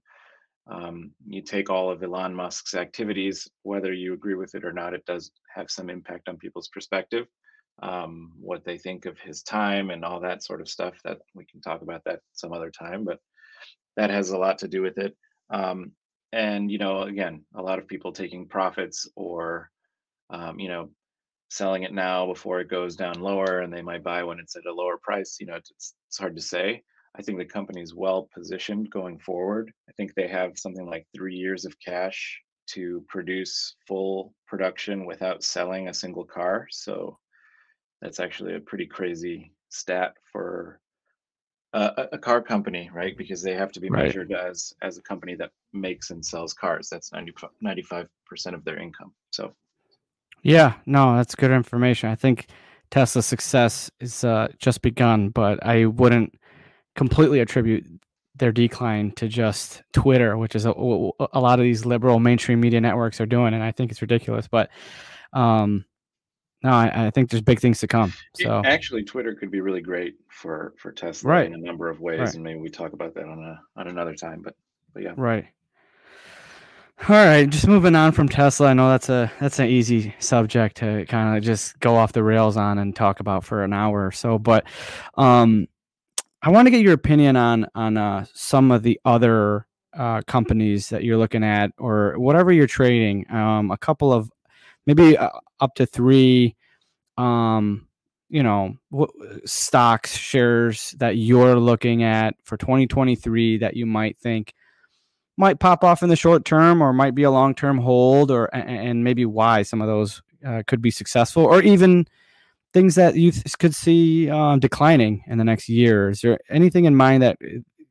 Um, 0.70 1.10
you 1.26 1.42
take 1.42 1.68
all 1.68 1.90
of 1.90 2.02
Elon 2.02 2.34
Musk's 2.34 2.74
activities, 2.74 3.46
whether 3.62 3.92
you 3.92 4.14
agree 4.14 4.36
with 4.36 4.54
it 4.54 4.64
or 4.64 4.72
not, 4.72 4.94
it 4.94 5.04
does 5.04 5.32
have 5.54 5.70
some 5.70 5.90
impact 5.90 6.28
on 6.28 6.38
people's 6.38 6.68
perspective 6.68 7.26
um, 7.82 8.32
what 8.38 8.64
they 8.64 8.78
think 8.78 9.06
of 9.06 9.18
his 9.18 9.42
time 9.42 9.90
and 9.90 10.04
all 10.04 10.20
that 10.20 10.42
sort 10.42 10.60
of 10.60 10.68
stuff. 10.68 10.94
That 11.04 11.18
we 11.34 11.44
can 11.44 11.60
talk 11.60 11.82
about 11.82 12.02
that 12.04 12.20
some 12.32 12.52
other 12.52 12.70
time, 12.70 13.04
but 13.04 13.18
that 13.96 14.10
has 14.10 14.30
a 14.30 14.38
lot 14.38 14.58
to 14.58 14.68
do 14.68 14.82
with 14.82 14.98
it. 14.98 15.16
Um, 15.50 15.92
and 16.32 16.70
you 16.70 16.78
know, 16.78 17.02
again, 17.02 17.44
a 17.54 17.62
lot 17.62 17.78
of 17.78 17.88
people 17.88 18.12
taking 18.12 18.48
profits 18.48 19.08
or 19.16 19.70
um, 20.30 20.60
you 20.60 20.68
know 20.68 20.90
selling 21.48 21.82
it 21.82 21.92
now 21.92 22.26
before 22.26 22.60
it 22.60 22.68
goes 22.68 22.96
down 22.96 23.20
lower, 23.20 23.60
and 23.60 23.72
they 23.72 23.82
might 23.82 24.04
buy 24.04 24.22
when 24.22 24.38
it's 24.38 24.56
at 24.56 24.66
a 24.66 24.72
lower 24.72 24.98
price. 25.02 25.38
You 25.40 25.46
know, 25.46 25.56
it's 25.56 25.94
it's 26.08 26.18
hard 26.18 26.36
to 26.36 26.42
say. 26.42 26.82
I 27.16 27.22
think 27.22 27.38
the 27.38 27.44
company 27.44 27.82
is 27.82 27.94
well 27.94 28.28
positioned 28.32 28.90
going 28.90 29.18
forward. 29.18 29.72
I 29.88 29.92
think 29.92 30.14
they 30.14 30.28
have 30.28 30.58
something 30.58 30.86
like 30.86 31.06
three 31.14 31.34
years 31.34 31.64
of 31.64 31.74
cash 31.84 32.40
to 32.68 33.04
produce 33.08 33.74
full 33.88 34.32
production 34.46 35.04
without 35.06 35.42
selling 35.42 35.88
a 35.88 35.94
single 35.94 36.24
car. 36.24 36.68
So 36.70 37.18
that's 38.02 38.20
actually 38.20 38.54
a 38.54 38.60
pretty 38.60 38.86
crazy 38.86 39.52
stat 39.68 40.14
for 40.32 40.80
a, 41.72 42.08
a 42.12 42.18
car 42.18 42.42
company, 42.42 42.90
right? 42.92 43.16
Because 43.16 43.42
they 43.42 43.54
have 43.54 43.72
to 43.72 43.80
be 43.80 43.90
Right. 43.90 43.90
measured 43.90 44.32
as 44.32 44.72
as 44.82 44.98
a 44.98 45.02
company 45.02 45.36
that 45.36 45.52
makes 45.72 46.10
and 46.10 46.24
sells 46.24 46.54
cars. 46.54 46.88
That's 46.90 47.12
95 47.60 48.08
percent 48.26 48.56
of 48.56 48.64
their 48.64 48.78
income. 48.78 49.12
So 49.30 49.54
Yeah, 50.42 50.74
no, 50.86 51.16
that's 51.16 51.34
good 51.34 51.50
information. 51.50 52.08
I 52.10 52.14
think 52.14 52.46
Tesla's 52.90 53.26
success 53.26 53.90
is 54.00 54.24
uh, 54.24 54.48
just 54.58 54.82
begun, 54.82 55.28
but 55.28 55.64
I 55.64 55.86
wouldn't 55.86 56.34
completely 56.96 57.40
attribute 57.40 57.86
their 58.36 58.52
decline 58.52 59.12
to 59.12 59.28
just 59.28 59.82
Twitter, 59.92 60.38
which 60.38 60.56
is 60.56 60.66
a, 60.66 60.70
a 60.72 61.40
lot 61.40 61.60
of 61.60 61.64
these 61.64 61.86
liberal 61.86 62.20
mainstream 62.20 62.60
media 62.60 62.80
networks 62.80 63.20
are 63.20 63.26
doing, 63.26 63.54
and 63.54 63.62
I 63.64 63.72
think 63.72 63.90
it's 63.92 64.02
ridiculous. 64.02 64.48
But 64.48 64.70
um, 65.34 65.84
no, 66.62 66.70
I, 66.70 67.06
I 67.06 67.10
think 67.10 67.30
there's 67.30 67.42
big 67.42 67.60
things 67.60 67.80
to 67.80 67.86
come. 67.86 68.12
So 68.34 68.62
actually, 68.64 69.02
Twitter 69.04 69.34
could 69.34 69.50
be 69.50 69.60
really 69.60 69.80
great 69.80 70.14
for 70.28 70.74
for 70.78 70.92
Tesla 70.92 71.30
Right. 71.30 71.46
in 71.46 71.54
a 71.54 71.58
number 71.58 71.88
of 71.88 72.00
ways, 72.00 72.20
Right. 72.20 72.34
and 72.34 72.42
maybe 72.44 72.60
we 72.60 72.68
talk 72.68 72.92
about 72.92 73.14
that 73.14 73.24
on 73.24 73.38
a 73.42 73.60
on 73.80 73.88
another 73.88 74.14
time. 74.14 74.42
But 74.42 74.54
but 74.92 75.02
yeah, 75.02 75.12
right. 75.16 75.46
All 77.08 77.16
right, 77.16 77.48
just 77.48 77.66
moving 77.66 77.96
on 77.96 78.12
from 78.12 78.28
Tesla. 78.28 78.68
I 78.68 78.74
know 78.74 78.90
that's 78.90 79.08
a 79.08 79.32
that's 79.40 79.58
an 79.58 79.68
easy 79.68 80.14
subject 80.18 80.76
to 80.78 81.06
kind 81.06 81.34
of 81.36 81.42
just 81.42 81.80
go 81.80 81.96
off 81.96 82.12
the 82.12 82.22
rails 82.22 82.58
on 82.58 82.78
and 82.78 82.94
talk 82.94 83.20
about 83.20 83.42
for 83.42 83.64
an 83.64 83.72
hour 83.72 84.06
or 84.06 84.12
so. 84.12 84.38
But 84.38 84.66
um, 85.14 85.66
I 86.42 86.50
want 86.50 86.66
to 86.66 86.70
get 86.70 86.82
your 86.82 86.92
opinion 86.92 87.36
on 87.36 87.66
on 87.74 87.96
uh, 87.96 88.26
some 88.34 88.70
of 88.70 88.82
the 88.82 89.00
other 89.06 89.66
uh, 89.94 90.20
companies 90.26 90.90
that 90.90 91.02
you're 91.02 91.16
looking 91.16 91.42
at, 91.42 91.72
or 91.78 92.18
whatever 92.18 92.52
you're 92.52 92.66
trading. 92.66 93.24
Um, 93.32 93.70
a 93.70 93.78
couple 93.78 94.12
of 94.12 94.30
maybe 94.90 95.16
uh, 95.16 95.30
up 95.60 95.74
to 95.76 95.86
three, 95.86 96.56
um, 97.16 97.86
you 98.28 98.42
know, 98.42 98.74
stocks 99.44 100.16
shares 100.16 100.94
that 100.98 101.16
you're 101.16 101.56
looking 101.56 102.02
at 102.02 102.34
for 102.44 102.56
2023 102.56 103.58
that 103.58 103.76
you 103.76 103.86
might 103.86 104.18
think 104.18 104.52
might 105.36 105.60
pop 105.60 105.84
off 105.84 106.02
in 106.02 106.08
the 106.08 106.16
short 106.16 106.44
term, 106.44 106.82
or 106.82 106.92
might 106.92 107.14
be 107.14 107.22
a 107.22 107.30
long 107.30 107.54
term 107.54 107.78
hold, 107.78 108.30
or 108.30 108.54
and 108.54 109.02
maybe 109.02 109.24
why 109.24 109.62
some 109.62 109.80
of 109.80 109.86
those 109.86 110.22
uh, 110.44 110.62
could 110.66 110.82
be 110.82 110.90
successful, 110.90 111.44
or 111.44 111.62
even 111.62 112.06
things 112.74 112.94
that 112.96 113.14
you 113.14 113.32
th- 113.32 113.58
could 113.58 113.74
see 113.74 114.28
uh, 114.28 114.56
declining 114.56 115.22
in 115.26 115.38
the 115.38 115.44
next 115.44 115.68
year. 115.68 116.10
Is 116.10 116.20
there 116.20 116.38
anything 116.50 116.84
in 116.84 116.94
mind 116.94 117.22
that 117.22 117.38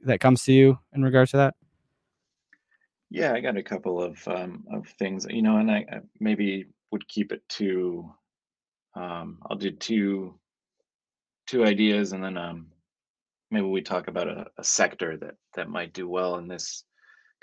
that 0.04 0.20
comes 0.20 0.44
to 0.44 0.54
you 0.54 0.80
in 0.94 1.02
regards 1.02 1.32
to 1.32 1.38
that? 1.38 1.56
yeah, 3.10 3.34
I 3.34 3.40
got 3.40 3.58
a 3.58 3.64
couple 3.64 4.02
of 4.02 4.26
um, 4.28 4.64
of 4.72 4.88
things, 4.88 5.26
you 5.30 5.42
know, 5.42 5.58
and 5.58 5.72
I, 5.72 5.86
I 5.92 6.00
maybe 6.20 6.68
would 6.92 7.08
keep 7.08 7.32
it 7.32 7.48
to. 7.50 8.14
Um, 8.96 9.40
I'll 9.50 9.58
do 9.58 9.72
two 9.72 10.36
two 11.48 11.66
ideas, 11.66 12.14
and 12.14 12.24
then 12.24 12.38
um, 12.38 12.68
maybe 13.52 13.66
we 13.66 13.82
talk 13.82 14.08
about 14.08 14.28
a, 14.28 14.46
a 14.58 14.64
sector 14.64 15.18
that 15.18 15.36
that 15.56 15.70
might 15.70 15.94
do 15.94 16.08
well 16.08 16.38
in 16.38 16.48
this 16.48 16.84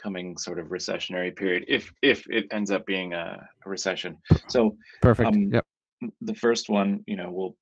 coming 0.03 0.37
sort 0.37 0.59
of 0.59 0.69
recessionary 0.69 1.35
period, 1.35 1.65
if 1.69 1.93
if 2.03 2.27
it 2.29 2.47
ends 2.51 2.71
up 2.71 2.87
being 2.87 3.13
a, 3.15 3.49
a 3.65 3.69
recession. 3.69 4.19
So 4.49 4.77
Perfect. 5.03 5.29
Um, 5.29 5.51
yep. 5.53 5.65
the 6.21 6.35
first 6.35 6.69
one, 6.69 7.03
you 7.07 7.17
know, 7.17 7.31
we'll 7.31 7.57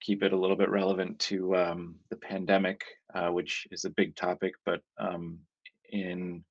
keep 0.00 0.22
it 0.22 0.32
a 0.32 0.36
little 0.36 0.56
bit 0.56 0.70
relevant 0.70 1.18
to 1.18 1.56
um, 1.56 1.96
the 2.10 2.16
pandemic, 2.16 2.82
uh, 3.14 3.28
which 3.28 3.66
is 3.70 3.84
a 3.84 3.90
big 3.90 4.14
topic, 4.16 4.54
but 4.64 4.80
um, 4.98 5.38
in 5.90 6.44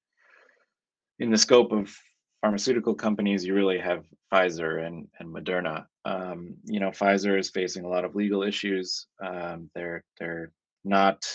in 1.20 1.32
the 1.32 1.38
scope 1.38 1.72
of 1.72 1.96
pharmaceutical 2.44 2.94
companies, 2.94 3.46
you 3.46 3.54
really 3.54 3.80
have 3.80 4.04
Pfizer 4.32 4.86
and 4.86 5.08
and 5.20 5.34
Moderna. 5.34 5.86
Um, 6.04 6.56
you 6.66 6.82
know, 6.82 6.90
Pfizer 6.90 7.40
is 7.40 7.50
facing 7.50 7.86
a 7.86 7.88
lot 7.88 8.04
of 8.04 8.16
legal 8.16 8.44
issues. 8.44 9.08
Um, 9.26 9.70
they're 9.74 10.04
they're 10.20 10.52
not 10.84 11.26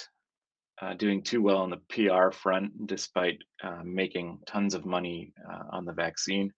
uh, 0.83 0.93
doing 0.95 1.23
too 1.23 1.41
well 1.41 1.59
on 1.59 1.71
the 1.71 1.81
PR 1.89 2.31
front, 2.31 2.87
despite 2.87 3.39
uh, 3.65 3.81
making 3.85 4.39
tons 4.47 4.75
of 4.75 4.85
money 4.85 5.33
uh, 5.51 5.65
on 5.71 5.87
the 5.87 5.95
vaccine 5.95 6.53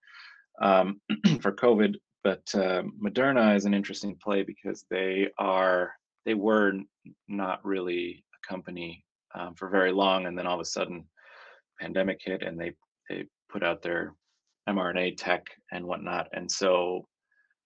um, 0.60 1.00
for 1.40 1.52
COVID. 1.52 1.94
But 2.24 2.42
uh, 2.52 2.82
Moderna 3.02 3.54
is 3.56 3.66
an 3.66 3.72
interesting 3.72 4.16
play 4.20 4.42
because 4.42 4.84
they 4.90 5.28
are 5.38 5.92
they 6.26 6.34
were 6.34 6.72
not 7.28 7.64
really 7.64 8.24
a 8.34 8.48
company 8.48 9.04
um, 9.36 9.54
for 9.54 9.68
very 9.68 9.92
long, 9.92 10.26
and 10.26 10.36
then 10.36 10.48
all 10.48 10.56
of 10.56 10.60
a 10.60 10.64
sudden, 10.64 11.04
pandemic 11.80 12.18
hit, 12.24 12.42
and 12.42 12.60
they 12.60 12.72
they 13.08 13.26
put 13.48 13.62
out 13.62 13.82
their 13.82 14.14
mRNA 14.74 15.16
tech 15.16 15.46
and 15.72 15.84
whatnot, 15.84 16.28
and 16.32 16.50
so 16.50 17.06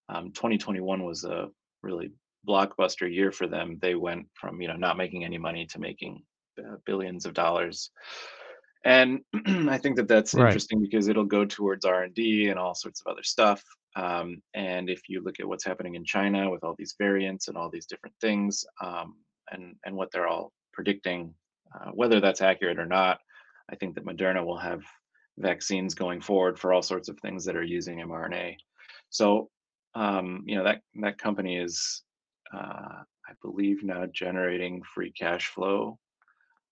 um, 0.08 0.32
2021 0.32 1.04
was 1.04 1.24
a 1.24 1.48
really 1.82 2.10
blockbuster 2.46 3.12
year 3.12 3.32
for 3.32 3.46
them. 3.46 3.78
They 3.80 3.94
went 3.94 4.26
from 4.34 4.60
you 4.60 4.68
know 4.68 4.76
not 4.76 4.96
making 4.96 5.24
any 5.24 5.38
money 5.38 5.66
to 5.66 5.78
making 5.78 6.22
uh, 6.58 6.76
billions 6.84 7.26
of 7.26 7.34
dollars, 7.34 7.90
and 8.84 9.20
I 9.46 9.78
think 9.78 9.96
that 9.96 10.08
that's 10.08 10.34
Right. 10.34 10.46
interesting 10.46 10.80
because 10.82 11.08
it'll 11.08 11.24
go 11.24 11.44
towards 11.44 11.84
R 11.84 12.02
and 12.04 12.14
D 12.14 12.48
and 12.48 12.58
all 12.58 12.74
sorts 12.74 13.00
of 13.00 13.10
other 13.10 13.22
stuff. 13.22 13.62
Um, 13.96 14.42
and 14.54 14.90
if 14.90 15.02
you 15.08 15.22
look 15.22 15.38
at 15.40 15.46
what's 15.48 15.64
happening 15.64 15.94
in 15.94 16.04
China 16.04 16.50
with 16.50 16.64
all 16.64 16.74
these 16.76 16.96
variants 16.98 17.48
and 17.48 17.56
all 17.56 17.70
these 17.70 17.86
different 17.86 18.16
things, 18.20 18.64
um, 18.82 19.14
and 19.50 19.76
and 19.84 19.96
what 19.96 20.10
they're 20.12 20.26
all 20.28 20.52
predicting, 20.72 21.32
uh, 21.74 21.90
whether 21.92 22.20
that's 22.20 22.42
accurate 22.42 22.78
or 22.78 22.86
not, 22.86 23.20
I 23.70 23.76
think 23.76 23.94
that 23.94 24.04
Moderna 24.04 24.44
will 24.44 24.58
have 24.58 24.82
vaccines 25.38 25.94
going 25.94 26.20
forward 26.20 26.58
for 26.58 26.72
all 26.72 26.82
sorts 26.82 27.08
of 27.08 27.18
things 27.20 27.44
that 27.44 27.56
are 27.56 27.62
using 27.64 27.98
mRNA. 27.98 28.56
So 29.10 29.50
um, 29.94 30.42
you 30.46 30.56
know 30.56 30.64
that 30.64 30.82
that 31.00 31.18
company 31.18 31.56
is, 31.58 32.02
uh, 32.52 33.02
I 33.28 33.32
believe, 33.42 33.82
now 33.84 34.06
generating 34.06 34.82
free 34.94 35.12
cash 35.12 35.48
flow, 35.48 35.98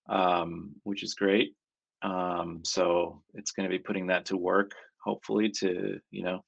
um, 0.08 0.74
which 0.82 1.02
is 1.02 1.14
great. 1.14 1.54
Um, 2.02 2.62
so 2.64 3.22
it's 3.34 3.52
going 3.52 3.68
to 3.68 3.76
be 3.76 3.78
putting 3.78 4.08
that 4.08 4.24
to 4.26 4.36
work, 4.36 4.72
hopefully, 5.04 5.48
to 5.60 6.00
you 6.10 6.24
know 6.24 6.44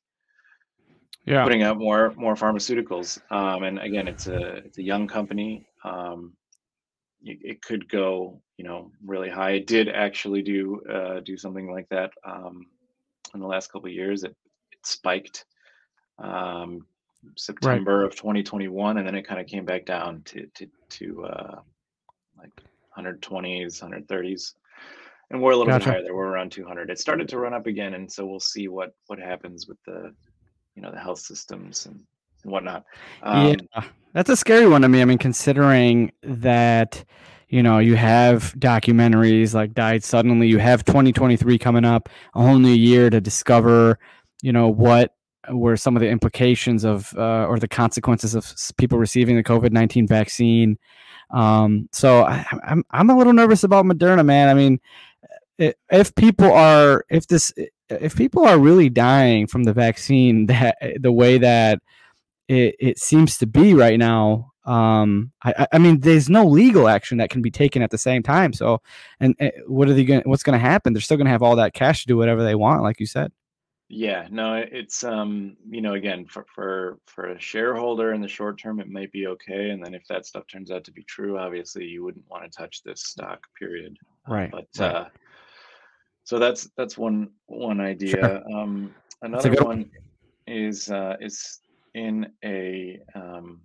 Yeah. 1.27 1.45
putting 1.45 1.63
out 1.63 1.79
more 1.79 2.13
more 2.17 2.35
pharmaceuticals. 2.35 3.19
Um, 3.31 3.63
and 3.63 3.79
again, 3.79 4.09
it's 4.09 4.27
a 4.27 4.57
it's 4.67 4.79
a 4.79 4.83
young 4.83 5.07
company. 5.07 5.67
Um, 5.85 6.37
it, 7.23 7.39
it 7.43 7.63
could 7.63 7.89
go, 7.89 8.43
you 8.57 8.65
know, 8.65 8.91
really 9.05 9.31
high. 9.31 9.53
It 9.53 9.67
did 9.67 9.89
actually 9.89 10.43
do 10.43 10.83
uh, 10.91 11.21
do 11.21 11.37
something 11.37 11.71
like 11.71 11.89
that 11.89 12.13
um, 12.25 12.67
in 13.35 13.41
the 13.41 13.47
last 13.47 13.73
couple 13.73 13.89
of 13.89 13.95
years. 13.95 14.25
It, 14.25 14.37
it 14.73 14.87
spiked 14.87 15.45
um, 16.19 16.87
September 17.37 18.05
of 18.05 18.15
2021, 18.15 18.99
and 18.99 19.07
then 19.07 19.15
it 19.15 19.27
kind 19.27 19.41
of 19.41 19.47
came 19.47 19.65
back 19.65 19.87
down 19.87 20.23
to 20.27 20.47
to 20.55 20.67
to 20.91 21.25
uh, 21.25 21.61
like 22.39 22.53
120s, 22.97 23.83
130s, 23.83 24.55
and 25.31 25.43
we're 25.43 25.53
a 25.53 25.57
little 25.57 25.73
Gotcha. 25.73 25.87
bit 25.87 25.95
higher 25.95 26.03
there. 26.03 26.15
We're 26.15 26.29
around 26.29 26.53
200. 26.53 26.91
It 26.91 26.99
started 26.99 27.29
to 27.29 27.39
run 27.39 27.55
up 27.55 27.67
again, 27.67 27.95
and 27.95 28.11
so 28.11 28.25
we'll 28.27 28.41
see 28.41 28.69
what 28.69 28.95
what 29.07 29.19
happens 29.19 29.67
with 29.67 29.79
the 29.85 30.15
you 30.77 30.83
know 30.83 30.91
the 30.91 31.01
health 31.01 31.21
systems 31.21 31.87
and, 31.87 31.99
and 32.45 32.53
whatnot. 32.53 32.85
Um, 33.23 33.57
yeah, 33.75 33.85
that's 34.13 34.31
a 34.31 34.37
scary 34.37 34.69
one 34.69 34.83
to 34.83 34.89
me. 34.89 35.03
I 35.03 35.05
mean, 35.05 35.19
considering 35.19 36.13
that 36.23 37.05
you 37.55 37.63
know 37.63 37.79
you 37.79 37.95
have 37.95 38.53
documentaries 38.59 39.55
like 39.55 39.75
"Died 39.75 40.03
Suddenly," 40.03 40.49
you 40.49 40.59
have 40.59 40.85
2023 40.85 41.57
coming 41.57 41.85
up, 41.85 42.09
a 42.35 42.43
whole 42.43 42.59
new 42.59 42.75
year 42.75 43.11
to 43.11 43.21
discover, 43.21 43.97
you 44.43 44.53
know, 44.53 44.69
what 44.69 45.15
were 45.49 45.77
some 45.77 45.95
of 45.95 46.01
the 46.01 46.09
implications 46.09 46.85
of 46.85 47.15
uh, 47.17 47.47
or 47.47 47.61
the 47.61 47.69
consequences 47.69 48.35
of 48.35 48.53
people 48.77 48.99
receiving 48.99 49.37
the 49.37 49.45
COVID 49.45 49.71
19 49.71 50.09
vaccine. 50.09 50.79
Um, 51.31 51.89
so 51.93 52.25
I, 52.25 52.45
I'm 52.65 52.83
I'm 52.91 53.09
a 53.09 53.17
little 53.17 53.33
nervous 53.33 53.63
about 53.63 53.85
Moderna, 53.85 54.27
man. 54.27 54.49
I 54.49 54.55
mean, 54.55 54.81
if 55.59 56.13
people 56.17 56.53
are 56.53 57.05
if 57.09 57.29
this 57.29 57.53
if 57.89 58.17
people 58.17 58.45
are 58.45 58.59
really 58.59 58.89
dying 58.89 59.47
from 59.47 59.63
the 59.63 59.73
vaccine 59.73 60.47
that 60.47 60.77
the 61.01 61.13
way 61.13 61.39
that 61.39 61.79
it, 62.49 62.75
it 62.81 62.99
seems 62.99 63.39
to 63.39 63.47
be 63.47 63.75
right 63.75 64.01
now 64.01 64.54
um 64.67 65.31
I, 65.43 65.67
I- 65.73 65.79
mean 65.79 66.01
there's 66.01 66.31
no 66.31 66.45
legal 66.47 66.89
action 66.89 67.19
that 67.19 67.31
can 67.31 67.43
be 67.43 67.51
taken 67.51 67.83
at 67.83 67.91
the 67.91 67.99
same 67.99 68.23
time 68.23 68.53
so 68.53 68.81
and, 69.21 69.35
uh 69.41 69.51
what 69.67 69.89
are 69.89 69.95
they 69.95 70.05
going 70.05 70.23
what's 70.25 70.43
going 70.43 70.59
to 70.59 70.67
happen 70.67 70.93
they're 70.93 71.03
still 71.03 71.17
going 71.19 71.27
to 71.27 71.31
have 71.31 71.43
all 71.43 71.57
that 71.57 71.75
cash 71.75 72.03
to 72.03 72.07
do 72.07 72.17
whatever 72.17 72.43
they 72.43 72.55
want 72.55 72.83
like 72.83 72.99
you 73.01 73.07
said 73.07 73.31
Yeah, 73.91 74.27
no, 74.31 74.55
it's 74.81 75.05
um, 75.05 75.57
you 75.69 75.83
know, 75.83 75.93
again, 75.95 76.25
for 76.27 76.45
for 76.55 76.99
for 77.07 77.29
a 77.29 77.39
shareholder 77.41 78.15
in 78.15 78.23
the 78.23 78.29
short 78.29 78.59
term, 78.59 78.81
it 78.81 78.89
might 78.89 79.13
be 79.13 79.27
okay, 79.29 79.71
and 79.71 79.85
then 79.85 79.95
if 79.95 80.05
that 80.09 80.25
stuff 80.25 80.45
turns 80.47 80.71
out 80.71 80.85
to 80.85 80.93
be 80.93 81.05
true, 81.05 81.39
obviously 81.39 81.85
you 81.85 82.03
wouldn't 82.03 82.29
want 82.31 82.43
to 82.45 82.59
touch 82.59 82.83
this 82.83 83.03
stock, 83.05 83.41
period. 83.59 83.97
Uh, 84.27 84.33
Right, 84.35 84.51
But 84.51 84.69
right. 84.81 84.95
uh, 84.97 85.09
so 86.25 86.39
that's 86.39 86.71
that's 86.79 86.97
one 86.97 87.29
one 87.47 87.79
idea. 87.81 88.43
Um, 88.55 88.95
another 89.21 89.51
good 89.51 89.63
one 89.63 89.91
is 90.47 90.91
uh, 90.91 91.17
is 91.21 91.61
in 91.93 92.27
a 92.43 92.99
um, 93.15 93.61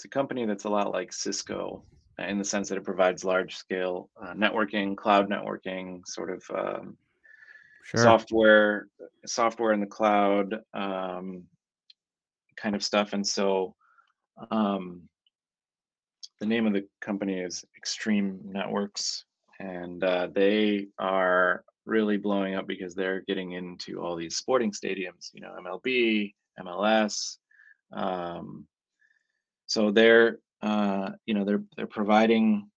it's 0.00 0.06
a 0.06 0.08
company 0.08 0.46
that's 0.46 0.64
a 0.64 0.68
lot 0.70 0.94
like 0.94 1.12
Cisco 1.12 1.82
in 2.18 2.38
the 2.38 2.44
sense 2.44 2.70
that 2.70 2.78
it 2.78 2.84
provides 2.84 3.22
large 3.22 3.56
scale 3.56 4.08
uh, 4.18 4.32
networking, 4.32 4.96
cloud 4.96 5.28
networking, 5.28 6.00
sort 6.06 6.30
of 6.30 6.42
um, 6.56 6.96
sure. 7.84 8.02
software, 8.02 8.88
software 9.26 9.74
in 9.74 9.80
the 9.80 9.86
cloud 9.86 10.54
um, 10.72 11.42
kind 12.56 12.74
of 12.74 12.82
stuff. 12.82 13.12
And 13.12 13.26
so 13.26 13.74
um, 14.50 15.02
the 16.38 16.46
name 16.46 16.66
of 16.66 16.72
the 16.72 16.86
company 17.02 17.38
is 17.38 17.62
Extreme 17.76 18.40
Networks, 18.42 19.26
and 19.58 20.02
uh, 20.02 20.28
they 20.32 20.86
are 20.98 21.62
really 21.84 22.16
blowing 22.16 22.54
up 22.54 22.66
because 22.66 22.94
they're 22.94 23.20
getting 23.28 23.52
into 23.52 24.00
all 24.00 24.16
these 24.16 24.36
sporting 24.36 24.72
stadiums, 24.72 25.28
you 25.34 25.42
know, 25.42 25.54
MLB, 25.62 26.32
MLS. 26.58 27.36
Um, 27.92 28.66
so 29.70 29.92
they're, 29.92 30.40
uh, 30.62 31.10
you 31.26 31.34
know, 31.34 31.44
they're 31.44 31.62
they're 31.76 31.86
providing. 31.86 32.68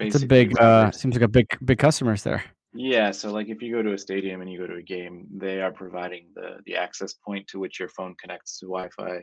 It's 0.00 0.22
a 0.22 0.26
big. 0.26 0.58
Uh, 0.58 0.90
seems 0.90 1.14
like 1.14 1.22
a 1.22 1.28
big 1.28 1.46
big 1.66 1.78
customers 1.78 2.22
there. 2.22 2.42
Yeah, 2.72 3.10
so 3.10 3.30
like 3.30 3.48
if 3.48 3.60
you 3.60 3.70
go 3.70 3.82
to 3.82 3.92
a 3.92 3.98
stadium 3.98 4.40
and 4.40 4.50
you 4.50 4.58
go 4.58 4.66
to 4.66 4.76
a 4.76 4.82
game, 4.82 5.26
they 5.30 5.60
are 5.60 5.70
providing 5.70 6.28
the 6.34 6.60
the 6.64 6.76
access 6.76 7.12
point 7.12 7.46
to 7.48 7.58
which 7.58 7.78
your 7.78 7.90
phone 7.90 8.14
connects 8.18 8.58
to 8.58 8.66
Wi-Fi. 8.66 9.22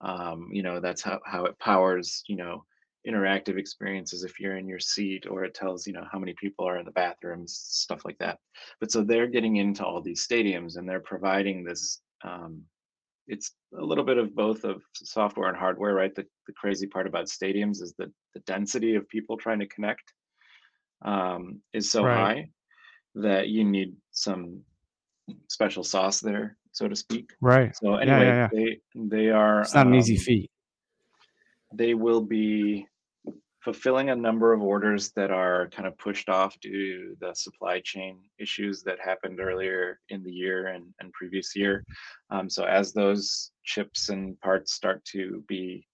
Um, 0.00 0.48
you 0.50 0.62
know, 0.62 0.80
that's 0.80 1.02
how 1.02 1.20
how 1.26 1.44
it 1.44 1.58
powers. 1.58 2.24
You 2.26 2.36
know, 2.36 2.64
interactive 3.06 3.58
experiences 3.58 4.24
if 4.24 4.40
you're 4.40 4.56
in 4.56 4.66
your 4.66 4.80
seat 4.80 5.26
or 5.30 5.44
it 5.44 5.52
tells 5.52 5.86
you 5.86 5.92
know 5.92 6.06
how 6.10 6.18
many 6.18 6.34
people 6.40 6.66
are 6.66 6.78
in 6.78 6.84
the 6.84 6.90
bathrooms 6.90 7.58
stuff 7.66 8.02
like 8.04 8.18
that 8.18 8.38
but 8.78 8.92
so 8.92 9.02
they're 9.02 9.26
getting 9.26 9.56
into 9.56 9.82
all 9.82 10.02
these 10.02 10.26
stadiums 10.26 10.76
and 10.76 10.86
they're 10.86 11.00
providing 11.00 11.64
this 11.64 12.02
um, 12.24 12.62
it's 13.30 13.52
a 13.78 13.82
little 13.82 14.02
bit 14.04 14.18
of 14.18 14.34
both 14.34 14.64
of 14.64 14.82
software 14.92 15.48
and 15.48 15.56
hardware 15.56 15.94
right 15.94 16.14
the, 16.14 16.26
the 16.46 16.52
crazy 16.52 16.86
part 16.86 17.06
about 17.06 17.26
stadiums 17.26 17.80
is 17.80 17.94
that 17.96 18.10
the 18.34 18.40
density 18.40 18.96
of 18.96 19.08
people 19.08 19.36
trying 19.36 19.60
to 19.60 19.68
connect 19.68 20.12
um, 21.02 21.60
is 21.72 21.88
so 21.88 22.04
right. 22.04 22.16
high 22.16 22.48
that 23.14 23.48
you 23.48 23.64
need 23.64 23.94
some 24.10 24.60
special 25.48 25.84
sauce 25.84 26.20
there 26.20 26.56
so 26.72 26.88
to 26.88 26.96
speak 26.96 27.30
right 27.40 27.74
so 27.76 27.94
anyway 27.94 28.26
yeah, 28.26 28.34
yeah, 28.34 28.48
yeah. 28.52 28.74
they 28.94 29.16
they 29.16 29.30
are 29.30 29.60
it's 29.60 29.74
not 29.74 29.86
um, 29.86 29.92
an 29.92 29.98
easy 29.98 30.16
um, 30.16 30.22
feat 30.22 30.50
they 31.72 31.94
will 31.94 32.20
be 32.20 32.86
fulfilling 33.62 34.08
a 34.10 34.16
number 34.16 34.52
of 34.52 34.62
orders 34.62 35.12
that 35.12 35.30
are 35.30 35.68
kind 35.68 35.86
of 35.86 35.96
pushed 35.98 36.28
off 36.28 36.58
due 36.60 36.70
to 36.70 37.16
the 37.20 37.34
supply 37.34 37.80
chain 37.80 38.18
issues 38.38 38.82
that 38.82 38.98
happened 38.98 39.38
earlier 39.38 40.00
in 40.08 40.22
the 40.22 40.32
year 40.32 40.68
and, 40.68 40.86
and 41.00 41.12
previous 41.12 41.54
year. 41.54 41.84
Um, 42.30 42.48
so 42.48 42.64
as 42.64 42.92
those 42.92 43.50
chips 43.64 44.08
and 44.08 44.40
parts 44.40 44.72
start 44.72 45.04
to 45.06 45.44
be 45.46 45.86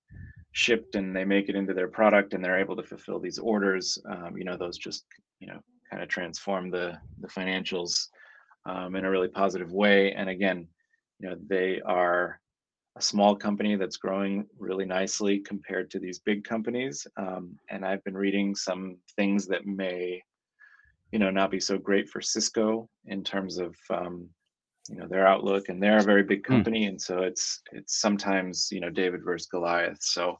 shipped 0.52 0.94
and 0.94 1.14
they 1.14 1.24
make 1.24 1.48
it 1.48 1.56
into 1.56 1.74
their 1.74 1.88
product 1.88 2.34
and 2.34 2.44
they're 2.44 2.60
able 2.60 2.76
to 2.76 2.82
fulfill 2.82 3.18
these 3.18 3.38
orders, 3.38 3.98
um, 4.08 4.36
you 4.36 4.44
know, 4.44 4.56
those 4.56 4.78
just, 4.78 5.04
you 5.40 5.48
know, 5.48 5.60
kind 5.90 6.02
of 6.02 6.08
transform 6.08 6.70
the, 6.70 6.96
the 7.20 7.28
financials 7.28 8.08
um, 8.64 8.94
in 8.94 9.04
a 9.04 9.10
really 9.10 9.28
positive 9.28 9.72
way. 9.72 10.12
And 10.12 10.30
again, 10.30 10.68
you 11.18 11.28
know, 11.28 11.36
they 11.48 11.80
are 11.84 12.40
a 12.96 13.02
small 13.02 13.36
company 13.36 13.76
that's 13.76 13.98
growing 13.98 14.46
really 14.58 14.86
nicely 14.86 15.38
compared 15.38 15.90
to 15.90 15.98
these 15.98 16.18
big 16.18 16.44
companies. 16.44 17.06
Um, 17.16 17.56
and 17.70 17.84
I've 17.84 18.02
been 18.04 18.16
reading 18.16 18.54
some 18.54 18.96
things 19.16 19.46
that 19.48 19.66
may, 19.66 20.22
you 21.12 21.18
know, 21.18 21.30
not 21.30 21.50
be 21.50 21.60
so 21.60 21.76
great 21.76 22.08
for 22.08 22.22
Cisco 22.22 22.88
in 23.04 23.22
terms 23.22 23.58
of, 23.58 23.74
um, 23.90 24.28
you 24.88 24.96
know, 24.96 25.06
their 25.06 25.26
outlook. 25.26 25.68
And 25.68 25.82
they're 25.82 25.98
a 25.98 26.02
very 26.02 26.22
big 26.22 26.46
hmm. 26.46 26.54
company, 26.54 26.84
mm. 26.86 26.90
and 26.90 27.00
so 27.00 27.18
it's 27.18 27.60
it's 27.72 28.00
sometimes 28.00 28.68
you 28.70 28.80
know 28.80 28.90
David 28.90 29.22
versus 29.24 29.46
Goliath. 29.46 29.98
So. 30.00 30.38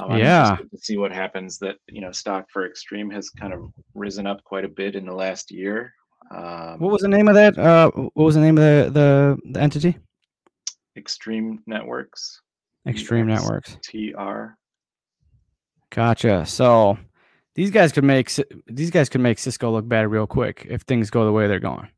Um, 0.00 0.16
yeah. 0.16 0.56
to 0.56 0.78
see 0.78 0.96
what 0.96 1.12
happens. 1.12 1.58
That 1.58 1.76
you 1.86 2.00
know, 2.00 2.12
stock 2.12 2.46
for 2.50 2.66
Extreme 2.66 3.10
has 3.10 3.28
kind 3.28 3.52
of 3.52 3.70
risen 3.94 4.26
up 4.26 4.42
quite 4.42 4.64
a 4.64 4.68
bit 4.68 4.94
in 4.94 5.04
the 5.04 5.12
last 5.12 5.50
year. 5.50 5.92
Um, 6.34 6.78
what 6.78 6.92
was 6.92 7.02
the 7.02 7.08
name 7.08 7.28
of 7.28 7.34
that? 7.34 7.58
Uh, 7.58 7.90
what 7.90 8.24
was 8.24 8.34
the 8.34 8.40
name 8.40 8.56
of 8.56 8.64
the 8.64 8.90
the, 8.90 9.50
the 9.52 9.60
entity? 9.60 9.98
Extreme 10.96 11.62
Networks. 11.66 12.40
Extreme 12.86 13.26
Networks. 13.28 13.78
TR. 13.82 14.54
Gotcha. 15.90 16.44
So 16.46 16.98
these 17.54 17.70
guys 17.70 17.92
could 17.92 18.04
make 18.04 18.30
these 18.66 18.90
guys 18.90 19.08
could 19.08 19.20
make 19.20 19.38
Cisco 19.38 19.70
look 19.70 19.86
bad 19.86 20.10
real 20.10 20.26
quick 20.26 20.66
if 20.68 20.82
things 20.82 21.10
go 21.10 21.24
the 21.24 21.32
way 21.32 21.46
they're 21.46 21.60
going. 21.60 21.88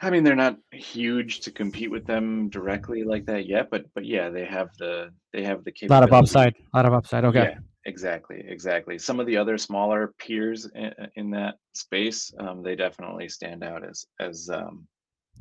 I 0.00 0.10
mean, 0.10 0.24
they're 0.24 0.34
not 0.34 0.58
huge 0.72 1.40
to 1.40 1.52
compete 1.52 1.90
with 1.90 2.04
them 2.06 2.48
directly 2.48 3.04
like 3.04 3.24
that 3.26 3.46
yet, 3.46 3.68
but 3.70 3.84
but 3.94 4.04
yeah, 4.04 4.30
they 4.30 4.44
have 4.44 4.70
the 4.78 5.10
they 5.32 5.44
have 5.44 5.62
the 5.64 5.70
capability. 5.70 6.10
A 6.10 6.12
lot 6.12 6.18
of 6.18 6.24
upside. 6.24 6.54
A 6.54 6.76
lot 6.76 6.86
of 6.86 6.92
upside. 6.92 7.24
Okay. 7.24 7.50
Yeah, 7.52 7.58
exactly, 7.84 8.44
exactly. 8.48 8.98
Some 8.98 9.20
of 9.20 9.26
the 9.26 9.36
other 9.36 9.56
smaller 9.58 10.12
peers 10.18 10.68
in, 10.74 10.92
in 11.14 11.30
that 11.30 11.54
space, 11.74 12.32
um, 12.40 12.62
they 12.64 12.74
definitely 12.74 13.28
stand 13.28 13.62
out 13.62 13.84
as 13.88 14.04
as 14.18 14.50
um, 14.50 14.88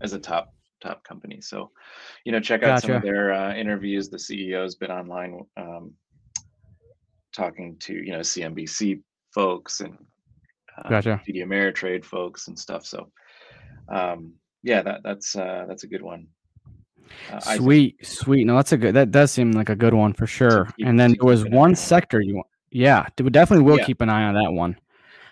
as 0.02 0.13
a 0.13 0.19
top 0.19 0.54
top 0.82 1.04
company. 1.04 1.39
So, 1.41 1.72
you 2.26 2.32
know, 2.32 2.39
check 2.39 2.63
out 2.63 2.76
gotcha. 2.76 2.88
some 2.88 2.96
of 2.98 3.02
their 3.04 3.34
uh, 3.34 3.56
interviews. 3.56 4.10
The 4.10 4.17
CEO's 4.17 4.76
been 4.76 4.91
online 4.91 5.39
um, 5.58 5.94
talking 7.34 7.78
to 7.80 7.94
you 7.94 8.12
know 8.12 8.20
CNBC 8.20 9.02
folks 9.34 9.80
and 9.80 9.98
uh, 10.78 10.89
gotcha. 10.89 11.22
TD 11.28 11.46
Ameritrade 11.46 12.04
folks 12.04 12.48
and 12.48 12.58
stuff. 12.58 12.86
So, 12.86 13.12
um, 13.89 14.34
yeah, 14.63 14.82
that 14.82 15.02
that's 15.04 15.36
uh, 15.36 15.65
that's 15.67 15.84
a 15.84 15.88
good 15.88 16.02
one. 16.02 16.28
Uh, 17.32 17.39
sweet, 17.39 17.98
think, 18.00 18.06
sweet. 18.06 18.46
No, 18.46 18.56
that's 18.56 18.72
a 18.72 18.78
good. 18.78 18.96
That 18.96 19.12
does 19.12 19.32
seem 19.32 19.52
like 19.52 19.70
a 19.70 19.76
good 19.76 19.94
one 19.94 20.13
for 20.13 20.28
sure. 20.28 20.65
Keep, 20.78 20.88
and 20.88 21.00
then 21.00 21.15
there 21.20 21.28
was 21.28 21.46
one 21.46 21.76
sector 21.76 22.22
you 22.22 22.36
want. 22.36 22.48
Yeah, 22.72 23.06
we 23.22 23.30
definitely 23.30 23.65
will 23.65 23.80
yeah. 23.80 23.86
keep 23.86 24.02
an 24.02 24.10
eye 24.10 24.24
on 24.24 24.36
that 24.36 24.52
one. 24.52 24.78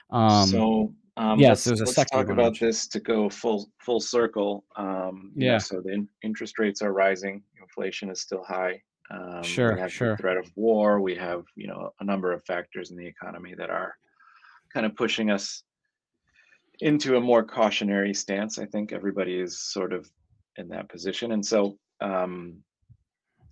Um, 0.10 0.48
so 0.48 0.94
um, 1.20 1.38
yes, 1.38 1.66
there's 1.66 1.82
a 1.82 1.84
let's 1.84 1.96
second. 1.96 2.18
Talk 2.18 2.30
about 2.30 2.58
this 2.58 2.88
to 2.88 3.00
go 3.02 3.30
full 3.30 3.70
full 3.80 4.00
circle. 4.00 4.64
Um, 4.78 5.34
yeah. 5.36 5.54
Know, 5.54 5.58
so 5.60 5.82
the 5.82 5.92
in, 5.92 6.08
interest 6.24 6.58
rates 6.60 6.82
are 6.82 6.94
rising. 6.94 7.44
Inflation 7.62 8.10
is 8.10 8.22
still 8.22 8.44
high. 8.48 8.82
Um, 9.12 9.44
sure, 9.44 9.74
we 9.74 9.82
have 9.82 9.92
sure. 9.92 10.12
The 10.12 10.18
threat 10.18 10.38
of 10.38 10.50
war. 10.56 11.02
We 11.02 11.16
have 11.16 11.44
you 11.56 11.68
know 11.68 11.92
a 12.00 12.06
number 12.06 12.32
of 12.32 12.46
factors 12.46 12.92
in 12.92 12.98
the 12.98 13.06
economy 13.06 13.54
that 13.58 13.70
are 13.70 13.96
kind 14.74 14.86
of 14.86 14.96
pushing 14.96 15.30
us 15.30 15.64
into 16.80 17.18
a 17.18 17.22
more 17.22 17.44
cautionary 17.44 18.14
stance. 18.14 18.58
I 18.58 18.66
think 18.66 18.94
everybody 18.94 19.38
is 19.38 19.60
sort 19.60 19.92
of 19.92 20.10
in 20.56 20.70
that 20.70 20.88
position, 20.88 21.34
and 21.34 21.46
so 21.46 21.78
um, 22.00 22.64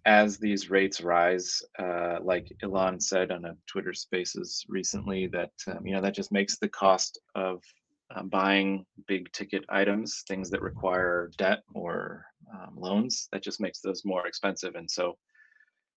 as 0.08 0.38
these 0.38 0.70
rates 0.70 1.02
rise, 1.02 1.62
uh, 1.78 2.20
like 2.24 2.56
Elon 2.64 2.98
said 3.00 3.30
on 3.30 3.44
a 3.44 3.58
Twitter 3.68 3.94
Spaces 3.94 4.66
recently, 4.70 5.28
that 5.28 5.52
um, 5.68 5.86
you 5.86 5.94
know 5.94 6.02
that 6.02 6.16
just 6.16 6.32
makes 6.32 6.58
the 6.58 6.70
cost 6.70 7.20
of 7.36 7.62
uh, 8.16 8.24
buying 8.24 8.86
big 9.06 9.30
ticket 9.34 9.66
items, 9.68 10.24
things 10.26 10.50
that 10.50 10.62
require 10.62 11.30
debt 11.38 11.62
or 11.74 12.26
um, 12.54 12.74
loans, 12.78 13.28
that 13.34 13.44
just 13.44 13.60
makes 13.60 13.82
those 13.82 14.06
more 14.06 14.26
expensive. 14.26 14.76
And 14.76 14.90
so, 14.90 15.18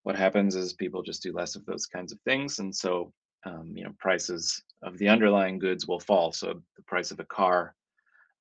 what 0.03 0.17
happens 0.17 0.57
is 0.57 0.73
people 0.73 1.03
just 1.03 1.23
do 1.23 1.33
less 1.33 1.55
of 1.55 1.65
those 1.65 1.87
kinds 1.87 2.11
of 2.11 2.19
things, 2.23 2.59
and 2.59 2.75
so 2.75 3.13
um, 3.47 3.73
you 3.77 3.85
know 3.85 3.95
prices 4.01 4.61
of 4.83 4.99
the 4.99 5.09
underlying 5.09 5.61
goods 5.61 5.87
will 5.87 6.01
fall. 6.01 6.33
So 6.33 6.61
the 6.77 6.83
price 6.83 7.13
of 7.13 7.21
a 7.21 7.25
car 7.25 7.77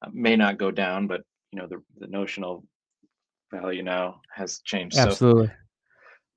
uh, 0.04 0.10
may 0.14 0.36
not 0.36 0.58
go 0.58 0.72
down, 0.72 1.06
but 1.06 1.22
you 1.52 1.60
know 1.60 1.68
the 1.68 1.84
the 2.00 2.08
notional 2.08 2.64
value 3.52 3.84
now 3.84 4.22
has 4.34 4.60
changed. 4.60 4.98
Absolutely. 4.98 5.48
So, 5.48 5.54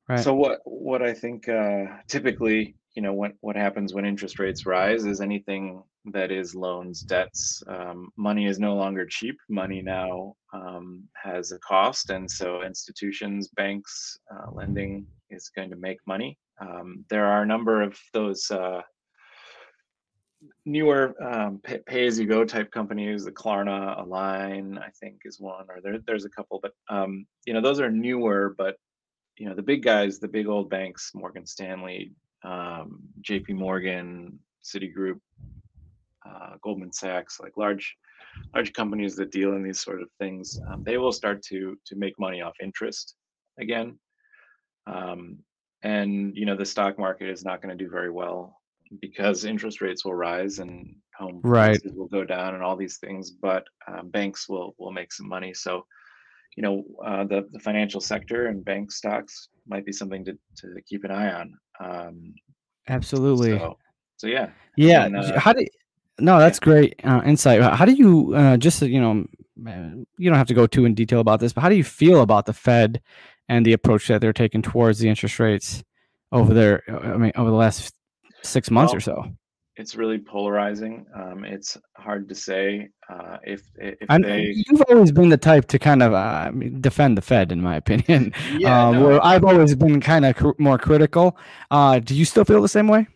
right. 0.08 0.20
So 0.20 0.34
what 0.34 0.60
what 0.64 1.02
I 1.02 1.12
think 1.12 1.48
uh, 1.48 1.84
typically, 2.08 2.76
you 2.94 3.02
know, 3.02 3.12
what 3.12 3.32
what 3.40 3.56
happens 3.56 3.94
when 3.94 4.04
interest 4.04 4.38
rates 4.38 4.66
rise 4.66 5.04
is 5.04 5.20
anything 5.20 5.82
that 6.06 6.32
is 6.32 6.54
loans, 6.54 7.00
debts. 7.00 7.62
Um, 7.68 8.10
money 8.16 8.46
is 8.46 8.58
no 8.58 8.74
longer 8.74 9.06
cheap. 9.06 9.38
Money 9.48 9.82
now 9.82 10.34
um, 10.52 11.04
has 11.14 11.52
a 11.52 11.58
cost, 11.58 12.10
and 12.10 12.30
so 12.30 12.62
institutions, 12.62 13.48
banks, 13.48 14.18
uh, 14.30 14.50
lending 14.52 15.06
is 15.30 15.50
going 15.54 15.70
to 15.70 15.76
make 15.76 15.98
money. 16.06 16.38
Um, 16.60 17.04
there 17.08 17.26
are 17.26 17.42
a 17.42 17.46
number 17.46 17.82
of 17.82 17.98
those. 18.12 18.50
Uh, 18.50 18.82
newer 20.64 21.14
um, 21.22 21.60
pay, 21.62 21.78
pay, 21.78 22.06
as 22.06 22.18
you 22.18 22.26
go 22.26 22.44
type 22.44 22.70
companies, 22.70 23.24
the 23.24 23.32
Klarna, 23.32 24.00
Align, 24.00 24.78
I 24.78 24.90
think 25.00 25.22
is 25.24 25.40
one, 25.40 25.66
or 25.68 25.80
there, 25.82 25.98
there's 26.06 26.24
a 26.24 26.30
couple, 26.30 26.60
but 26.62 26.72
um, 26.88 27.26
you 27.46 27.54
know 27.54 27.60
those 27.60 27.80
are 27.80 27.90
newer. 27.90 28.54
But 28.56 28.76
you 29.36 29.48
know 29.48 29.54
the 29.54 29.62
big 29.62 29.82
guys, 29.82 30.18
the 30.18 30.28
big 30.28 30.46
old 30.46 30.70
banks, 30.70 31.12
Morgan 31.14 31.46
Stanley, 31.46 32.12
um, 32.44 33.00
J.P. 33.20 33.54
Morgan, 33.54 34.38
Citigroup, 34.64 35.20
uh, 36.26 36.54
Goldman 36.62 36.92
Sachs, 36.92 37.40
like 37.40 37.56
large 37.56 37.96
large 38.54 38.72
companies 38.72 39.16
that 39.16 39.30
deal 39.30 39.54
in 39.54 39.62
these 39.62 39.80
sort 39.80 40.00
of 40.00 40.08
things, 40.18 40.58
um, 40.68 40.82
they 40.84 40.98
will 40.98 41.12
start 41.12 41.42
to 41.42 41.76
to 41.86 41.96
make 41.96 42.18
money 42.18 42.40
off 42.40 42.54
interest 42.62 43.16
again. 43.58 43.98
Um, 44.86 45.38
and 45.82 46.36
you 46.36 46.46
know 46.46 46.56
the 46.56 46.64
stock 46.64 46.98
market 46.98 47.28
is 47.28 47.44
not 47.44 47.60
going 47.60 47.76
to 47.76 47.84
do 47.84 47.90
very 47.90 48.10
well 48.10 48.61
because 49.00 49.44
interest 49.44 49.80
rates 49.80 50.04
will 50.04 50.14
rise 50.14 50.58
and 50.58 50.94
home 51.16 51.40
right. 51.42 51.80
prices 51.80 51.92
will 51.96 52.08
go 52.08 52.24
down 52.24 52.54
and 52.54 52.62
all 52.62 52.76
these 52.76 52.98
things. 52.98 53.30
But 53.30 53.64
um, 53.86 54.08
banks 54.08 54.48
will 54.48 54.74
will 54.78 54.92
make 54.92 55.12
some 55.12 55.28
money. 55.28 55.54
So 55.54 55.86
you 56.56 56.62
know, 56.62 56.84
uh, 57.04 57.24
the 57.24 57.48
the 57.52 57.60
financial 57.60 58.00
sector 58.00 58.46
and 58.46 58.64
bank 58.64 58.92
stocks 58.92 59.48
might 59.66 59.86
be 59.86 59.92
something 59.92 60.24
to 60.24 60.32
to 60.32 60.74
keep 60.86 61.04
an 61.04 61.10
eye 61.10 61.32
on. 61.32 61.54
Um, 61.80 62.34
Absolutely. 62.88 63.58
so, 63.58 63.78
so 64.16 64.26
yeah, 64.26 64.50
Yeah. 64.76 65.04
and 65.06 65.16
uh, 65.16 65.38
How 65.38 65.52
do 65.52 65.64
no, 66.18 66.34
yeah, 66.34 66.38
that's 66.40 66.60
great 66.60 67.00
uh, 67.04 67.22
insight. 67.24 67.62
How 67.62 67.84
do 67.84 67.92
you 67.92 68.34
uh, 68.34 68.56
just 68.56 68.82
you 68.82 69.00
know, 69.00 69.24
you 70.18 70.30
don't 70.30 70.38
have 70.38 70.48
to 70.48 70.54
go 70.54 70.66
too 70.66 70.84
in 70.84 70.94
detail 70.94 71.20
about 71.20 71.40
this, 71.40 71.52
but 71.52 71.62
how 71.62 71.68
do 71.68 71.76
you 71.76 71.84
feel 71.84 72.20
about 72.20 72.46
the 72.46 72.52
Fed 72.52 73.00
and 73.48 73.64
the 73.64 73.72
approach 73.72 74.08
that 74.08 74.20
they're 74.20 74.32
taking 74.32 74.62
towards 74.62 74.98
the 74.98 75.08
interest 75.08 75.38
rates 75.38 75.82
over 76.32 76.52
there? 76.52 76.82
uh, 76.88 77.14
I 77.14 77.16
mean, 77.16 77.32
over 77.36 77.50
the 77.50 77.56
last 77.56 77.94
six 78.42 78.70
months 78.70 78.94
or 78.94 79.00
so. 79.00 79.24
it's 79.76 79.94
really 79.96 80.18
polarizing. 80.18 81.06
Um, 81.14 81.44
it's 81.44 81.78
hard 81.96 82.28
to 82.28 82.34
say 82.34 82.88
uh, 83.08 83.38
if 83.44 83.62
if 83.76 84.06
they. 84.22 84.52
you've 84.66 84.82
always 84.90 85.12
been 85.12 85.30
the 85.30 85.38
type 85.38 85.66
to 85.68 85.78
kind 85.78 86.02
of 86.02 86.12
uh, 86.12 86.50
defend 86.80 87.16
the 87.16 87.22
Fed, 87.22 87.52
in 87.52 87.60
my 87.62 87.76
opinion. 87.82 88.32
Yeah, 88.58 88.88
Um, 88.88 88.94
no, 88.96 89.06
where 89.06 89.24
I've 89.24 89.44
always 89.44 89.74
been 89.74 90.00
kind 90.00 90.24
of 90.26 90.36
cr- 90.36 90.58
more 90.58 90.78
critical. 90.78 91.36
Uh, 91.70 91.98
do 92.00 92.14
you 92.14 92.24
still 92.24 92.44
feel 92.44 92.60
the 92.62 92.68
same 92.68 92.88
way? 92.88 93.06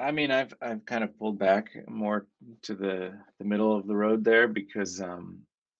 I 0.00 0.10
mean, 0.10 0.30
I've 0.32 0.52
I've 0.60 0.84
kind 0.86 1.04
of 1.04 1.16
pulled 1.18 1.38
back 1.38 1.70
more 1.88 2.26
to 2.62 2.74
the 2.74 3.12
the 3.38 3.44
middle 3.44 3.76
of 3.76 3.86
the 3.86 3.94
road 3.94 4.24
there 4.24 4.48
because 4.48 5.00
um, 5.00 5.38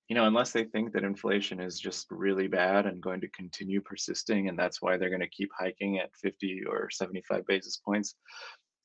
you 0.08 0.14
know, 0.14 0.26
unless 0.26 0.52
they 0.52 0.64
think 0.64 0.92
that 0.92 1.04
inflation 1.04 1.58
is 1.58 1.80
just 1.80 2.06
really 2.10 2.46
bad 2.46 2.86
and 2.86 3.00
going 3.00 3.20
to 3.22 3.28
continue 3.28 3.80
persisting, 3.80 4.48
and 4.48 4.56
that's 4.58 4.80
why 4.82 4.96
they're 4.96 5.08
going 5.16 5.20
to 5.28 5.28
keep 5.38 5.50
hiking 5.58 5.98
at 5.98 6.10
50 6.20 6.62
or 6.68 6.90
75 6.90 7.46
basis 7.46 7.78
points, 7.78 8.14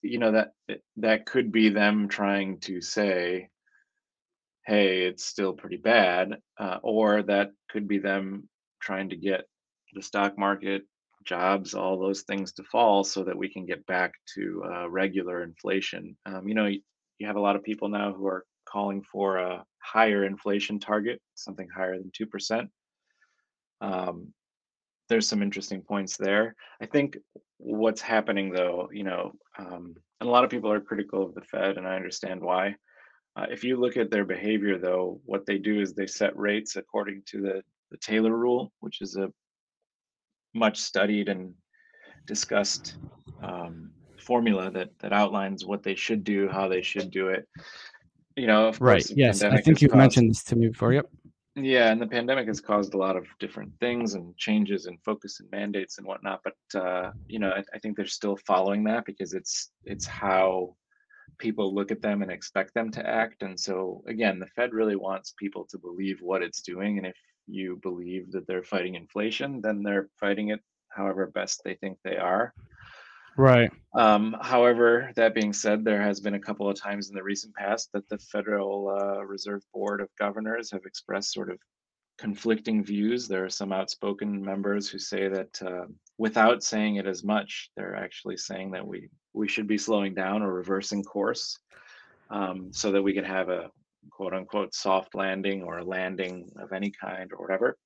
you 0.02 0.20
know, 0.20 0.32
that 0.34 0.54
that 0.98 1.26
could 1.26 1.52
be 1.52 1.70
them 1.70 2.08
trying 2.10 2.60
to 2.62 2.82
say, 2.82 3.50
hey, 4.66 5.04
it's 5.06 5.26
still 5.26 5.54
pretty 5.54 5.78
bad, 5.78 6.34
uh, 6.60 6.78
or 6.84 7.24
that 7.24 7.52
could 7.70 7.88
be 7.88 8.00
them 8.00 8.50
trying 8.82 9.10
to 9.10 9.16
get 9.16 9.46
the 9.94 10.02
stock 10.02 10.38
market, 10.38 10.84
jobs, 11.26 11.74
all 11.74 11.98
those 12.00 12.24
things 12.24 12.54
to 12.54 12.64
fall 12.64 13.04
so 13.04 13.24
that 13.24 13.38
we 13.38 13.52
can 13.52 13.66
get 13.66 13.86
back 13.86 14.12
to 14.36 14.64
uh, 14.66 14.90
regular 14.90 15.44
inflation. 15.44 16.18
Um, 16.26 16.48
you 16.48 16.56
know, 16.56 16.64
y- 16.66 16.80
you 17.18 17.28
have 17.28 17.36
a 17.38 17.42
lot 17.42 17.56
of 17.56 17.64
people 17.64 17.90
now 17.90 18.14
who 18.14 18.28
are 18.28 18.46
calling 18.68 19.02
for 19.04 19.38
a 19.38 19.64
higher 19.80 20.26
inflation 20.26 20.80
target, 20.80 21.22
something 21.36 21.68
higher 21.76 21.98
than 21.98 22.12
2%. 22.14 22.70
Um, 23.82 24.34
there's 25.10 25.28
some 25.28 25.42
interesting 25.42 25.82
points 25.82 26.18
there. 26.18 26.56
I 26.82 26.86
think 26.86 27.18
what's 27.58 28.02
happening 28.02 28.52
though, 28.52 28.90
you 28.92 29.04
know, 29.04 29.34
um, 29.58 29.96
and 30.20 30.28
a 30.28 30.32
lot 30.32 30.44
of 30.44 30.50
people 30.50 30.72
are 30.72 30.82
critical 30.82 31.24
of 31.24 31.36
the 31.36 31.42
Fed, 31.42 31.78
and 31.78 31.88
I 31.88 31.96
understand 31.96 32.42
why. 32.42 32.76
Uh, 33.36 33.46
if 33.52 33.64
you 33.64 33.78
look 33.78 33.98
at 33.98 34.10
their 34.10 34.26
behavior, 34.26 34.80
though, 34.80 35.22
what 35.26 35.46
they 35.46 35.60
do 35.60 35.80
is 35.80 35.94
they 35.94 36.08
set 36.08 36.36
rates 36.36 36.76
according 36.76 37.22
to 37.28 37.42
the, 37.42 37.62
the 37.92 37.98
Taylor 37.98 38.36
rule, 38.36 38.72
which 38.80 39.02
is 39.02 39.16
a 39.16 39.32
much 40.56 40.80
studied 40.80 41.30
and 41.30 41.54
discussed 42.26 42.96
um, 43.44 43.92
formula 44.20 44.72
that 44.72 44.90
that 45.00 45.14
outlines 45.14 45.66
what 45.66 45.84
they 45.84 45.96
should 45.96 46.24
do, 46.24 46.50
how 46.50 46.68
they 46.68 46.82
should 46.82 47.12
do 47.12 47.30
it. 47.30 47.48
You 48.36 48.48
know, 48.48 48.74
Right. 48.80 49.08
Yes. 49.16 49.44
I 49.44 49.62
think 49.62 49.82
you've 49.82 49.92
caused 49.92 50.00
mentioned 50.00 50.32
this 50.32 50.44
to 50.46 50.56
me 50.56 50.70
before. 50.70 50.94
Yep. 50.94 51.08
Yeah, 51.58 51.92
and 51.92 52.02
the 52.02 52.08
pandemic 52.08 52.48
has 52.48 52.62
caused 52.62 52.94
a 52.94 52.98
lot 52.98 53.16
of 53.16 53.26
different 53.40 53.72
things 53.80 54.14
and 54.14 54.36
changes 54.38 54.86
and 54.86 55.02
focus 55.04 55.40
and 55.40 55.50
mandates 55.52 55.98
and 55.98 56.06
whatnot. 56.06 56.42
But 56.44 56.80
uh, 56.80 57.12
you 57.28 57.40
know, 57.40 57.50
I, 57.50 57.64
I 57.74 57.80
think 57.80 57.98
they're 57.98 58.06
still 58.06 58.38
following 58.46 58.84
that 58.86 59.06
because 59.06 59.34
it's 59.34 59.72
it's 59.84 60.06
how 60.06 60.76
people 61.40 61.74
look 61.74 61.92
at 61.92 62.02
them 62.02 62.22
and 62.22 62.32
expect 62.32 62.74
them 62.74 62.92
to 62.92 63.08
act. 63.08 63.44
And 63.44 63.60
so 63.60 64.04
again, 64.08 64.40
the 64.40 64.48
Fed 64.48 64.74
really 64.74 64.96
wants 64.96 65.34
people 65.38 65.66
to 65.70 65.78
believe 65.78 66.20
what 66.22 66.44
it's 66.44 66.62
doing. 66.62 66.98
And 66.98 67.08
if 67.08 67.18
you 67.48 67.80
believe 67.82 68.32
that 68.32 68.48
they're 68.48 68.64
fighting 68.64 68.96
inflation, 68.96 69.62
then 69.62 69.84
they're 69.84 70.10
fighting 70.20 70.50
it 70.50 70.60
however 70.90 71.28
best 71.28 71.62
they 71.64 71.76
think 71.76 71.98
they 72.04 72.18
are. 72.18 72.54
Right. 73.38 73.72
Um, 73.96 74.36
however, 74.42 75.12
that 75.16 75.34
being 75.34 75.54
said, 75.54 75.84
there 75.84 76.02
has 76.02 76.20
been 76.20 76.34
a 76.34 76.40
couple 76.40 76.70
of 76.70 76.80
times 76.80 77.10
in 77.10 77.16
the 77.16 77.24
recent 77.24 77.56
past 77.56 77.90
that 77.94 78.08
the 78.10 78.18
Federal 78.18 78.90
uh, 78.90 79.24
Reserve 79.24 79.64
Board 79.74 80.02
of 80.02 80.10
Governors 80.20 80.72
have 80.72 80.86
expressed 80.86 81.34
sort 81.34 81.50
of 81.50 81.60
conflicting 82.18 82.84
views. 82.84 83.28
There 83.28 83.46
are 83.46 83.50
some 83.50 83.72
outspoken 83.72 84.44
members 84.44 84.90
who 84.90 85.00
say 85.00 85.28
that 85.30 85.62
uh, 85.62 85.86
without 86.18 86.64
saying 86.64 86.98
it 86.98 87.08
as 87.08 87.24
much, 87.24 87.70
they're 87.76 87.96
actually 87.96 88.38
saying 88.38 88.72
that 88.72 88.86
we 88.86 89.10
we 89.34 89.48
should 89.48 89.68
be 89.68 89.78
slowing 89.78 90.16
down 90.16 90.42
or 90.42 90.52
reversing 90.52 91.04
course 91.04 91.60
um, 92.32 92.72
so 92.74 92.92
that 92.92 93.02
we 93.02 93.14
could 93.14 93.26
have 93.26 93.50
a 93.50 93.70
quote 94.10 94.34
unquote 94.34 94.74
soft 94.74 95.16
landing 95.16 95.64
or 95.64 95.80
a 95.80 95.86
landing 95.86 96.50
of 96.60 96.72
any 96.72 96.92
kind 96.92 97.32
or 97.34 97.42
whatever. 97.42 97.78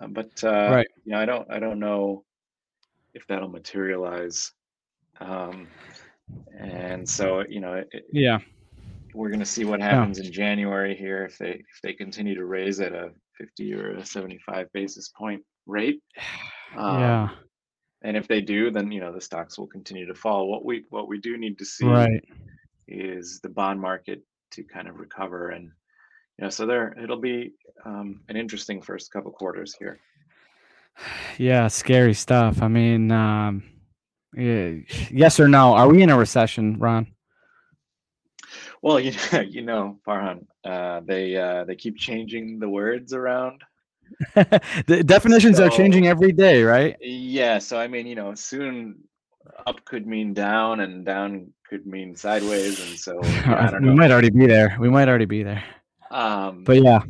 Um, 0.00 0.12
but 0.12 0.42
uh, 0.44 0.72
Right. 0.72 0.88
you 1.04 1.12
know, 1.12 1.20
I 1.20 1.24
don't 1.24 1.50
I 1.50 1.58
don't 1.58 1.78
know 1.78 2.24
if 3.14 3.26
that'll 3.26 3.48
materialize. 3.48 4.52
Um, 5.20 5.68
and 6.58 7.08
so 7.08 7.44
you 7.48 7.60
know, 7.60 7.74
it, 7.74 8.04
Yeah. 8.12 8.38
we're 9.14 9.28
going 9.28 9.40
to 9.40 9.46
see 9.46 9.64
what 9.64 9.80
happens 9.80 10.18
in 10.18 10.32
January 10.32 10.94
here 10.96 11.24
if 11.24 11.38
they 11.38 11.52
if 11.52 11.80
they 11.82 11.92
continue 11.92 12.34
to 12.34 12.44
raise 12.44 12.80
at 12.80 12.92
a 12.92 13.10
50 13.38 13.74
or 13.74 13.90
a 13.96 14.04
75 14.04 14.72
basis 14.72 15.08
point 15.10 15.42
rate. 15.66 16.02
Yeah. 16.74 17.22
Um, 17.24 17.30
and 18.02 18.16
if 18.16 18.28
they 18.28 18.40
do, 18.42 18.70
then 18.70 18.92
you 18.92 19.00
know 19.00 19.10
the 19.12 19.20
stocks 19.22 19.58
will 19.58 19.66
continue 19.66 20.06
to 20.06 20.14
fall. 20.14 20.48
What 20.50 20.64
we 20.66 20.84
what 20.90 21.08
we 21.08 21.18
do 21.18 21.36
need 21.38 21.58
to 21.58 21.64
see 21.64 21.86
Right. 21.86 22.22
is 22.86 23.40
the 23.42 23.48
bond 23.48 23.80
market 23.80 24.22
to 24.52 24.62
kind 24.64 24.86
of 24.86 24.96
recover, 25.00 25.48
and 25.48 25.64
you 25.64 26.44
know, 26.44 26.50
so 26.50 26.66
there 26.66 26.94
it'll 27.02 27.20
be 27.20 27.54
um, 27.86 28.20
an 28.28 28.36
interesting 28.36 28.82
first 28.82 29.10
couple 29.12 29.32
quarters 29.32 29.74
here. 29.78 29.98
Yeah. 31.38 31.68
Scary 31.68 32.14
stuff. 32.14 32.60
I 32.62 32.68
mean, 32.68 33.10
um, 33.10 33.62
yeah, 33.62 33.77
yes 34.34 35.40
or 35.40 35.48
no? 35.48 35.74
Are 35.74 35.88
we 35.88 36.02
in 36.02 36.10
a 36.10 36.18
recession, 36.18 36.78
Ron? 36.78 37.06
Well, 38.82 39.00
you 39.00 39.12
know, 39.32 39.40
you 39.40 39.62
know, 39.62 39.98
Farhan, 40.06 40.46
uh, 40.64 41.00
they 41.04 41.36
uh, 41.36 41.64
they 41.64 41.74
keep 41.76 41.96
changing 41.96 42.58
the 42.58 42.68
words 42.68 43.12
around. 43.12 43.62
the 44.34 45.02
definitions 45.04 45.60
are 45.60 45.68
changing 45.68 46.06
every 46.06 46.32
day, 46.32 46.62
right? 46.62 46.96
yeah, 47.00 47.58
so 47.58 47.78
I 47.78 47.88
mean, 47.88 48.06
you 48.06 48.14
know, 48.14 48.34
soon 48.34 49.04
up 49.66 49.84
could 49.84 50.06
mean 50.06 50.32
down, 50.34 50.80
and 50.80 51.04
down 51.04 51.52
could 51.68 51.86
mean 51.86 52.16
sideways, 52.16 52.80
and 52.80 52.98
so 52.98 53.20
yeah, 53.46 53.66
I 53.66 53.70
don't 53.70 53.82
we 53.82 53.88
know. 53.88 53.94
might 53.94 54.10
already 54.10 54.30
be 54.30 54.46
there. 54.46 54.76
We 54.80 54.88
might 54.88 55.08
already 55.08 55.26
be 55.26 55.42
there. 55.42 55.62
Um, 56.10 56.64
But 56.64 56.82
yeah, 56.82 57.02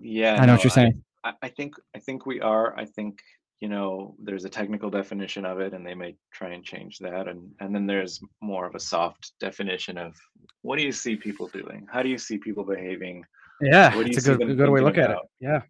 yeah, 0.00 0.34
I 0.34 0.46
know 0.46 0.46
no, 0.46 0.52
what 0.54 0.64
you're 0.64 0.70
saying. 0.70 1.02
I 1.24 1.32
I 1.42 1.48
think 1.48 1.74
I 1.94 1.98
think 1.98 2.26
we 2.26 2.40
are. 2.40 2.76
I 2.78 2.84
think 2.84 3.20
you 3.60 3.68
know, 3.68 4.14
there's 4.22 4.44
a 4.44 4.50
technical 4.50 4.90
definition 4.90 5.44
of 5.46 5.60
it, 5.60 5.72
and 5.72 5.86
they 5.86 5.94
may 5.94 6.14
try 6.32 6.50
and 6.50 6.64
change 6.64 6.98
that, 6.98 7.26
and 7.28 7.50
and 7.60 7.74
then 7.74 7.86
there's 7.86 8.20
more 8.40 8.66
of 8.66 8.74
a 8.74 8.80
soft 8.80 9.32
definition 9.40 9.96
of 9.98 10.14
what 10.62 10.78
do 10.78 10.84
you 10.84 10.92
see 10.92 11.16
people 11.16 11.48
doing? 11.48 11.86
How 11.90 12.02
do 12.02 12.08
you 12.08 12.18
see 12.18 12.38
people 12.38 12.64
behaving? 12.64 13.24
Yeah, 13.60 13.94
What 13.96 14.04
do 14.04 14.10
you 14.10 14.16
it's 14.16 14.26
a 14.26 14.36
good 14.36 14.56
good 14.56 14.68
way 14.70 14.80
to 14.80 14.86
look 14.86 14.98
at 14.98 15.10
it. 15.10 15.18
Yeah. 15.40 15.62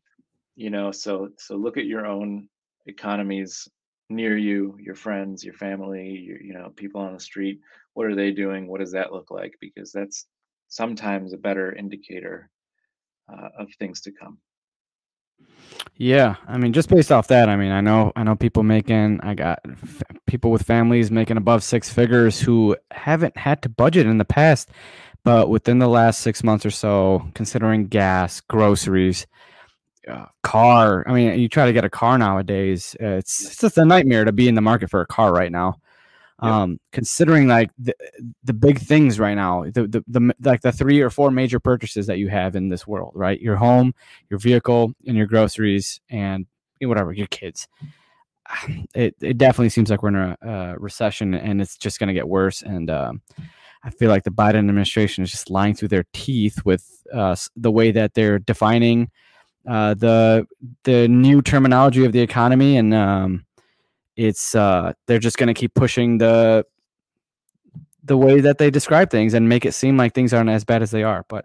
you 0.56 0.70
know 0.70 0.90
so 0.90 1.28
so 1.38 1.54
look 1.54 1.76
at 1.76 1.86
your 1.86 2.06
own 2.06 2.48
economies 2.86 3.68
near 4.08 4.36
you 4.36 4.76
your 4.80 4.94
friends 4.94 5.44
your 5.44 5.54
family 5.54 6.08
your, 6.08 6.40
you 6.40 6.54
know 6.54 6.72
people 6.76 7.00
on 7.00 7.12
the 7.12 7.20
street 7.20 7.60
what 7.94 8.06
are 8.06 8.14
they 8.14 8.30
doing 8.32 8.66
what 8.66 8.80
does 8.80 8.92
that 8.92 9.12
look 9.12 9.30
like 9.30 9.54
because 9.60 9.92
that's 9.92 10.26
sometimes 10.68 11.32
a 11.32 11.36
better 11.38 11.74
indicator 11.74 12.50
uh, 13.32 13.48
of 13.58 13.68
things 13.78 14.00
to 14.00 14.10
come 14.12 14.38
Yeah, 15.98 16.36
I 16.46 16.58
mean, 16.58 16.72
just 16.72 16.88
based 16.88 17.10
off 17.10 17.28
that, 17.28 17.48
I 17.48 17.56
mean, 17.56 17.72
I 17.72 17.80
know, 17.80 18.12
I 18.16 18.22
know 18.22 18.36
people 18.36 18.62
making, 18.62 19.20
I 19.22 19.34
got 19.34 19.60
f- 19.64 20.02
people 20.26 20.50
with 20.50 20.62
families 20.62 21.10
making 21.10 21.38
above 21.38 21.62
six 21.62 21.88
figures 21.90 22.38
who 22.38 22.76
haven't 22.90 23.36
had 23.36 23.62
to 23.62 23.68
budget 23.70 24.06
in 24.06 24.18
the 24.18 24.24
past, 24.24 24.68
but 25.24 25.48
within 25.48 25.78
the 25.78 25.88
last 25.88 26.20
six 26.20 26.44
months 26.44 26.66
or 26.66 26.70
so, 26.70 27.26
considering 27.34 27.86
gas, 27.86 28.40
groceries, 28.42 29.26
uh, 30.08 30.26
car. 30.42 31.04
I 31.08 31.12
mean, 31.12 31.38
you 31.40 31.48
try 31.48 31.66
to 31.66 31.72
get 31.72 31.84
a 31.84 31.90
car 31.90 32.18
nowadays, 32.18 32.94
it's 33.00 33.46
it's 33.46 33.56
just 33.56 33.78
a 33.78 33.84
nightmare 33.84 34.24
to 34.24 34.32
be 34.32 34.48
in 34.48 34.54
the 34.54 34.60
market 34.60 34.90
for 34.90 35.00
a 35.00 35.06
car 35.06 35.32
right 35.32 35.50
now. 35.52 35.76
Um, 36.38 36.78
considering 36.92 37.48
like 37.48 37.70
the 37.78 37.94
the 38.44 38.52
big 38.52 38.78
things 38.78 39.18
right 39.18 39.34
now, 39.34 39.64
the, 39.64 39.86
the 39.86 40.04
the 40.06 40.34
like 40.42 40.60
the 40.60 40.72
three 40.72 41.00
or 41.00 41.08
four 41.08 41.30
major 41.30 41.58
purchases 41.58 42.06
that 42.08 42.18
you 42.18 42.28
have 42.28 42.56
in 42.56 42.68
this 42.68 42.86
world, 42.86 43.12
right? 43.14 43.40
Your 43.40 43.56
home, 43.56 43.94
your 44.28 44.38
vehicle, 44.38 44.92
and 45.06 45.16
your 45.16 45.26
groceries, 45.26 46.00
and 46.10 46.46
whatever 46.80 47.12
your 47.12 47.28
kids. 47.28 47.68
It 48.94 49.16
it 49.20 49.38
definitely 49.38 49.70
seems 49.70 49.90
like 49.90 50.02
we're 50.02 50.10
in 50.10 50.36
a 50.40 50.76
recession, 50.78 51.34
and 51.34 51.60
it's 51.60 51.76
just 51.76 51.98
going 51.98 52.08
to 52.08 52.14
get 52.14 52.28
worse. 52.28 52.62
And 52.62 52.90
um, 52.90 53.22
I 53.82 53.90
feel 53.90 54.08
like 54.08 54.24
the 54.24 54.30
Biden 54.30 54.58
administration 54.58 55.24
is 55.24 55.30
just 55.30 55.50
lying 55.50 55.74
through 55.74 55.88
their 55.88 56.04
teeth 56.12 56.64
with 56.64 57.06
uh, 57.12 57.36
the 57.56 57.70
way 57.70 57.92
that 57.92 58.14
they're 58.14 58.38
defining 58.38 59.10
uh, 59.66 59.94
the 59.94 60.46
the 60.84 61.08
new 61.08 61.42
terminology 61.42 62.04
of 62.04 62.12
the 62.12 62.20
economy, 62.20 62.76
and 62.76 62.94
um, 62.94 63.44
it's 64.16 64.54
uh, 64.54 64.92
they're 65.06 65.18
just 65.18 65.38
going 65.38 65.48
to 65.48 65.54
keep 65.54 65.74
pushing 65.74 66.18
the 66.18 66.64
the 68.04 68.16
way 68.16 68.40
that 68.40 68.58
they 68.58 68.70
describe 68.70 69.10
things 69.10 69.34
and 69.34 69.48
make 69.48 69.64
it 69.64 69.72
seem 69.72 69.96
like 69.96 70.14
things 70.14 70.32
aren't 70.32 70.50
as 70.50 70.64
bad 70.64 70.82
as 70.82 70.90
they 70.90 71.02
are. 71.02 71.24
But 71.28 71.44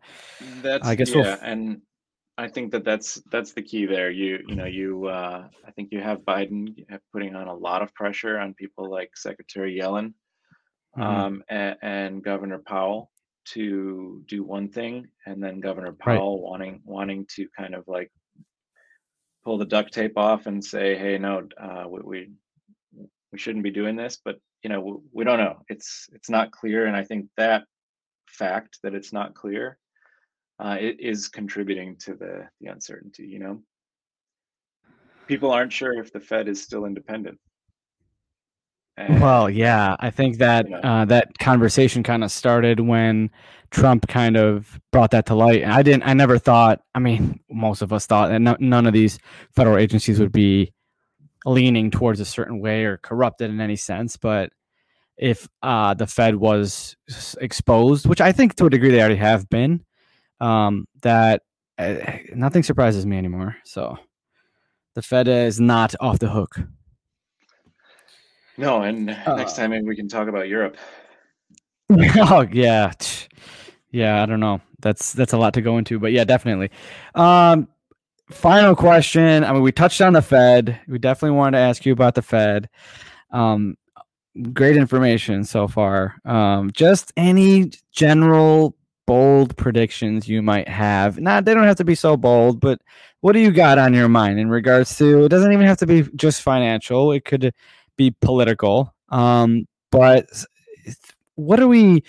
that's 0.62 0.88
I 0.88 0.96
guess 0.96 1.14
we'll 1.14 1.26
yeah 1.26 1.34
f- 1.34 1.40
and 1.44 1.82
I 2.38 2.48
think 2.48 2.72
that 2.72 2.84
that's 2.84 3.22
that's 3.32 3.54
the 3.54 3.62
key 3.62 3.86
there. 3.86 4.10
You 4.12 4.40
you 4.48 4.56
know 4.56 4.66
you 4.66 5.06
uh, 5.08 5.48
I 5.68 5.72
think 5.72 5.90
you 5.92 6.00
have 6.02 6.20
Biden 6.20 6.76
putting 7.12 7.36
on 7.36 7.48
a 7.48 7.54
lot 7.54 7.82
of 7.82 7.94
pressure 7.94 8.38
on 8.40 8.54
people 8.54 8.90
like 8.90 9.16
Secretary 9.16 9.78
Yellen 9.80 10.14
Mhm. 10.98 11.04
um, 11.04 11.44
and, 11.50 11.78
and 11.82 12.24
Governor 12.24 12.60
Powell 12.60 13.12
to 13.54 14.22
do 14.28 14.44
one 14.44 14.68
thing, 14.68 15.08
and 15.26 15.42
then 15.42 15.62
Governor 15.62 15.92
Right. 16.06 16.18
Powell 16.18 16.42
wanting 16.42 16.82
wanting 16.86 17.26
to 17.36 17.48
kind 17.58 17.76
of 17.76 17.88
like 17.88 18.12
pull 19.44 19.58
the 19.58 19.66
duct 19.66 19.94
tape 19.94 20.18
off 20.18 20.48
and 20.48 20.64
say, 20.64 20.96
"Hey, 20.98 21.18
no, 21.18 21.48
uh, 21.58 21.86
we, 21.90 22.00
we 22.02 22.30
we 23.32 23.40
shouldn't 23.40 23.64
be 23.64 23.72
doing 23.72 23.96
this." 23.96 24.20
But 24.24 24.38
you 24.64 24.70
know, 24.70 25.02
we, 25.12 25.24
don't 25.24 25.40
know. 25.40 25.58
It's 25.70 26.10
it's 26.14 26.30
not 26.30 26.52
clear, 26.52 26.86
and 26.86 26.96
I 26.96 27.04
think 27.04 27.28
that 27.38 27.64
fact 28.28 28.80
that 28.84 28.94
it's 28.94 29.12
not 29.12 29.36
clear 29.36 29.78
uh, 30.62 30.78
it 30.80 31.00
is 31.00 31.28
contributing 31.28 31.96
to 31.98 32.14
the 32.14 32.48
the 32.60 32.68
uncertainty. 32.68 33.26
You 33.26 33.40
know, 33.40 33.62
people 35.28 35.52
aren't 35.52 35.74
sure 35.74 35.94
if 36.00 36.14
the 36.14 36.20
Fed 36.20 36.48
is 36.48 36.62
still 36.62 36.86
independent. 36.86 37.40
Well, 39.10 39.50
yeah, 39.50 39.96
I 40.00 40.12
think 40.12 40.38
that 40.38 40.66
you 40.66 40.72
know, 40.72 40.80
uh, 40.80 41.06
that 41.06 41.40
conversation 41.40 42.04
kind 42.04 42.24
of 42.24 42.32
started 42.32 42.80
when 42.80 43.32
Trump 43.72 44.08
kind 44.08 44.38
of 44.38 44.80
brought 44.92 45.10
that 45.12 45.26
to 45.28 45.36
light. 45.36 45.64
And 45.64 45.72
I 45.72 45.82
didn't, 45.82 46.04
I 46.04 46.14
never 46.14 46.38
thought. 46.38 46.82
I 46.94 47.00
mean, 47.00 47.40
most 47.50 47.82
of 47.82 47.92
us 47.92 48.06
thought 48.06 48.28
that 48.28 48.42
no, 48.42 48.56
none 48.60 48.86
of 48.86 48.94
these 48.94 49.18
federal 49.56 49.78
agencies 49.78 50.20
would 50.20 50.32
be 50.32 50.72
leaning 51.46 51.92
towards 51.92 52.20
a 52.20 52.26
certain 52.26 52.60
way 52.60 52.86
or 52.86 52.98
corrupted 52.98 53.50
in 53.50 53.60
any 53.62 53.76
sense. 53.76 54.18
But 54.18 54.52
if 55.18 55.48
uh, 55.62 55.94
the 55.94 56.08
Fed 56.08 56.36
was 56.36 56.96
exposed, 57.40 58.08
which 58.08 58.22
I 58.22 58.32
think 58.32 58.56
to 58.56 58.66
a 58.66 58.70
degree 58.70 58.92
they 58.92 59.00
already 59.00 59.16
have 59.16 59.50
been, 59.50 59.84
um, 60.40 60.88
that 61.02 61.44
uh, 61.78 61.96
nothing 62.34 62.64
surprises 62.64 63.06
me 63.06 63.18
anymore. 63.18 63.56
So 63.64 63.98
the 64.96 65.02
Fed 65.02 65.28
is 65.28 65.60
not 65.60 65.94
off 66.00 66.20
the 66.20 66.30
hook. 66.30 66.60
no, 68.58 68.82
and 68.84 69.06
next 69.06 69.28
Uh, 69.28 69.62
time 69.62 69.72
maybe 69.72 69.86
we 69.86 69.96
can 69.96 70.08
talk 70.08 70.28
about 70.28 70.48
Europe. 70.50 70.78
oh 71.92 72.48
yeah, 72.52 72.92
yeah. 73.92 74.24
I 74.24 74.26
don't 74.26 74.40
know. 74.40 74.62
That's 74.80 75.14
that's 75.14 75.34
a 75.34 75.38
lot 75.38 75.54
to 75.56 75.62
go 75.62 75.78
into, 75.78 76.00
but 76.00 76.12
yeah, 76.12 76.24
definitely. 76.24 76.70
Um, 77.16 77.68
final 78.32 78.76
question. 78.76 79.44
I 79.44 79.54
mean, 79.54 79.62
we 79.62 79.72
touched 79.72 80.02
on 80.02 80.14
the 80.14 80.22
Fed. 80.22 80.80
We 80.88 80.98
definitely 81.00 81.38
wanted 81.38 81.58
to 81.58 81.64
ask 81.64 81.86
you 81.86 81.94
about 81.94 82.16
the 82.16 82.22
Fed. 82.22 82.70
Um, 83.32 83.76
great 84.54 84.78
information 84.78 85.44
so 85.44 85.68
far. 85.68 86.16
Um, 86.26 86.72
just 86.72 87.12
any 87.18 87.72
general 87.92 88.76
bold 89.06 89.58
predictions 89.58 90.28
you 90.28 90.42
might 90.42 90.68
have. 90.68 91.20
Not 91.20 91.46
they 91.46 91.54
don't 91.54 91.66
have 91.66 91.78
to 91.78 91.84
be 91.84 91.96
so 91.96 92.16
bold, 92.16 92.60
but 92.60 92.82
what 93.22 93.34
do 93.34 93.40
you 93.40 93.52
got 93.52 93.78
on 93.78 93.94
your 93.94 94.10
mind 94.10 94.40
in 94.40 94.50
regards 94.50 94.96
to? 94.98 95.26
It 95.26 95.30
doesn't 95.30 95.52
even 95.52 95.66
have 95.66 95.78
to 95.80 95.88
be 95.88 96.04
just 96.16 96.42
financial. 96.42 97.12
It 97.12 97.26
could 97.26 97.54
be 97.98 98.12
political. 98.22 98.94
Um, 99.10 99.68
but 99.92 100.28
what 101.36 101.58
do 101.58 101.68
we? 101.68 102.04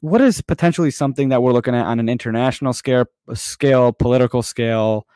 What 0.00 0.20
is 0.20 0.42
potentially 0.42 0.90
something 0.90 1.30
that 1.30 1.42
we're 1.42 1.52
looking 1.52 1.74
at 1.74 1.86
on 1.86 1.98
an 1.98 2.10
international 2.10 2.74
scale, 2.74 3.06
scale, 3.32 3.90
political 3.92 4.42
scale, 4.42 5.06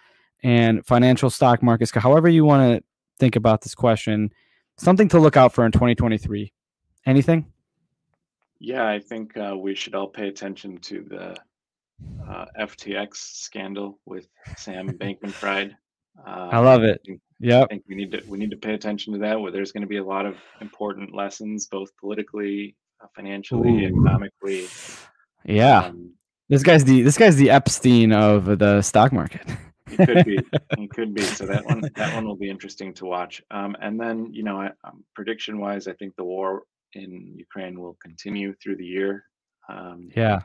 and 0.42 0.84
financial 0.86 1.30
stock 1.30 1.62
markets? 1.62 1.90
However 1.94 2.28
you 2.28 2.44
want 2.44 2.78
to 2.78 2.84
think 3.18 3.36
about 3.36 3.62
this 3.62 3.74
question, 3.74 4.32
something 4.76 5.08
to 5.08 5.18
look 5.18 5.36
out 5.36 5.52
for 5.52 5.64
in 5.64 5.72
2023. 5.72 6.52
Anything? 7.06 7.46
Yeah, 8.60 8.86
I 8.86 8.98
think 8.98 9.36
uh, 9.36 9.56
we 9.56 9.74
should 9.74 9.94
all 9.94 10.08
pay 10.08 10.28
attention 10.28 10.78
to 10.78 11.04
the 11.08 11.36
uh, 12.28 12.46
FTX 12.58 13.16
scandal 13.16 13.98
with 14.04 14.28
Sam 14.56 14.88
Bankman-Fried. 14.98 15.76
Um, 16.26 16.48
I 16.50 16.58
love 16.58 16.82
it. 16.82 17.00
Yeah, 17.38 17.62
I 17.62 17.66
think 17.66 17.84
we 17.88 17.94
need 17.94 18.10
to 18.10 18.22
we 18.26 18.36
need 18.36 18.50
to 18.50 18.56
pay 18.56 18.74
attention 18.74 19.12
to 19.12 19.18
that. 19.20 19.40
Where 19.40 19.52
there's 19.52 19.70
going 19.70 19.82
to 19.82 19.88
be 19.88 19.98
a 19.98 20.04
lot 20.04 20.26
of 20.26 20.36
important 20.60 21.14
lessons, 21.14 21.66
both 21.66 21.96
politically, 21.96 22.74
uh, 23.00 23.06
financially, 23.14 23.84
Ooh. 23.84 23.86
economically. 23.86 24.66
Yeah. 25.44 25.84
Um, 25.84 26.14
This 26.48 26.64
guy's 26.64 26.84
the 26.84 27.02
this 27.02 27.16
guy's 27.16 27.36
the 27.36 27.50
Epstein 27.50 28.12
of 28.12 28.58
the 28.58 28.82
stock 28.82 29.12
market. 29.12 29.46
It 29.90 30.06
could 30.06 30.24
be. 30.24 30.38
It 30.78 30.90
could 30.90 31.14
be. 31.14 31.22
So 31.22 31.46
that 31.46 31.64
one 31.64 31.82
that 31.96 32.14
one 32.14 32.24
will 32.26 32.36
be 32.36 32.50
interesting 32.50 32.94
to 32.94 33.06
watch. 33.06 33.42
Um, 33.50 33.76
and 33.80 34.00
then 34.00 34.32
you 34.32 34.42
know, 34.42 34.60
I, 34.60 34.70
um, 34.84 35.04
prediction 35.14 35.58
wise, 35.60 35.88
I 35.88 35.92
think 35.94 36.14
the 36.16 36.24
war 36.24 36.62
in 36.94 37.34
Ukraine 37.36 37.80
will 37.80 37.96
continue 38.02 38.54
through 38.62 38.76
the 38.76 38.86
year. 38.86 39.24
Um, 39.68 40.08
yeah. 40.16 40.40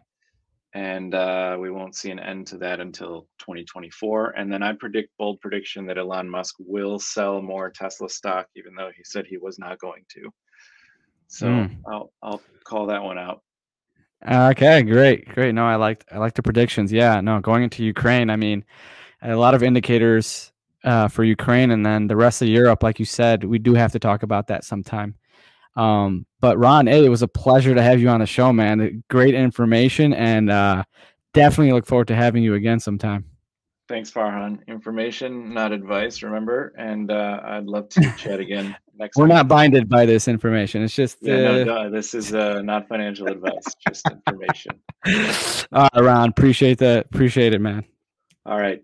and 0.74 1.14
uh, 1.16 1.56
we 1.60 1.70
won't 1.72 1.96
see 1.96 2.12
an 2.12 2.20
end 2.20 2.48
to 2.48 2.58
that 2.58 2.80
until 2.80 3.28
2024. 3.40 4.32
And 4.32 4.52
then 4.52 4.64
I 4.64 4.74
predict 4.74 5.10
bold 5.20 5.40
prediction 5.40 5.86
that 5.88 5.98
Elon 5.98 6.28
Musk 6.30 6.56
will 6.60 7.00
sell 7.00 7.42
more 7.42 7.70
Tesla 7.70 8.10
stock, 8.10 8.48
even 8.56 8.74
though 8.76 8.90
he 8.96 9.04
said 9.06 9.26
he 9.26 9.38
was 9.38 9.60
not 9.60 9.80
going 9.80 10.04
to. 10.16 10.30
So 11.28 11.48
Mm. 11.48 11.78
I'll 11.92 12.12
I'll 12.22 12.42
call 12.66 12.88
that 12.88 13.04
one 13.04 13.18
out. 13.18 13.42
Okay, 14.30 14.84
great, 14.84 15.28
great. 15.30 15.54
No, 15.54 15.66
I 15.66 15.76
liked 15.76 16.06
I 16.12 16.18
like 16.18 16.34
the 16.34 16.44
predictions. 16.44 16.92
Yeah, 16.92 17.20
no, 17.22 17.40
going 17.42 17.64
into 17.64 17.84
Ukraine, 17.84 18.30
I 18.30 18.38
mean, 18.38 18.64
a 19.24 19.36
lot 19.36 19.54
of 19.54 19.64
indicators 19.64 20.52
uh, 20.84 21.08
for 21.08 21.24
Ukraine, 21.24 21.72
and 21.72 21.86
then 21.86 22.08
the 22.08 22.16
rest 22.16 22.42
of 22.42 22.48
Europe, 22.48 22.84
like 22.84 23.00
you 23.00 23.06
said, 23.06 23.44
we 23.44 23.60
do 23.60 23.74
have 23.74 23.92
to 23.94 24.00
talk 24.00 24.24
about 24.24 24.48
that 24.48 24.64
sometime. 24.64 25.16
Um, 25.76 26.26
but 26.40 26.58
Ron, 26.58 26.88
hey, 26.88 27.06
it 27.06 27.10
was 27.10 27.22
a 27.22 27.28
pleasure 27.28 27.74
to 27.74 27.82
have 27.82 28.00
you 28.00 28.10
on 28.10 28.20
the 28.20 28.26
show, 28.26 28.54
man. 28.54 29.04
Great 29.10 29.34
information, 29.34 30.14
and 30.14 30.50
uh, 30.52 30.84
definitely 31.34 31.74
look 31.74 31.86
forward 31.86 32.08
to 32.10 32.16
having 32.16 32.44
you 32.44 32.54
again 32.56 32.80
sometime. 32.80 33.26
Thanks, 33.90 34.12
Farhan. 34.12 34.66
Information, 34.68 35.54
not 35.54 35.72
advice. 35.72 36.24
Remember, 36.24 36.74
and 36.78 37.12
uh, 37.12 37.42
I'd 37.44 37.66
love 37.66 37.90
to 37.90 38.14
chat 38.18 38.40
again 38.40 38.76
next. 38.96 39.18
We're 39.18 39.28
not 39.28 39.48
binded 39.48 39.90
by 39.90 40.06
this 40.06 40.28
information. 40.28 40.84
It's 40.84 40.96
just 40.96 41.18
Yeah, 41.22 41.38
no, 41.38 41.62
uh, 41.62 41.64
no, 41.64 41.92
this 41.92 42.14
is 42.14 42.34
uh, 42.34 42.62
not 42.62 42.88
financial 42.88 43.28
advice, 43.28 43.76
just 43.88 44.08
information. 44.28 44.72
all 45.72 45.90
right, 45.94 46.04
Ron. 46.04 46.30
Appreciate 46.30 46.78
that. 46.80 47.06
Appreciate 47.06 47.54
it, 47.54 47.62
man. 47.62 47.84
All 48.46 48.58
right. 48.58 48.84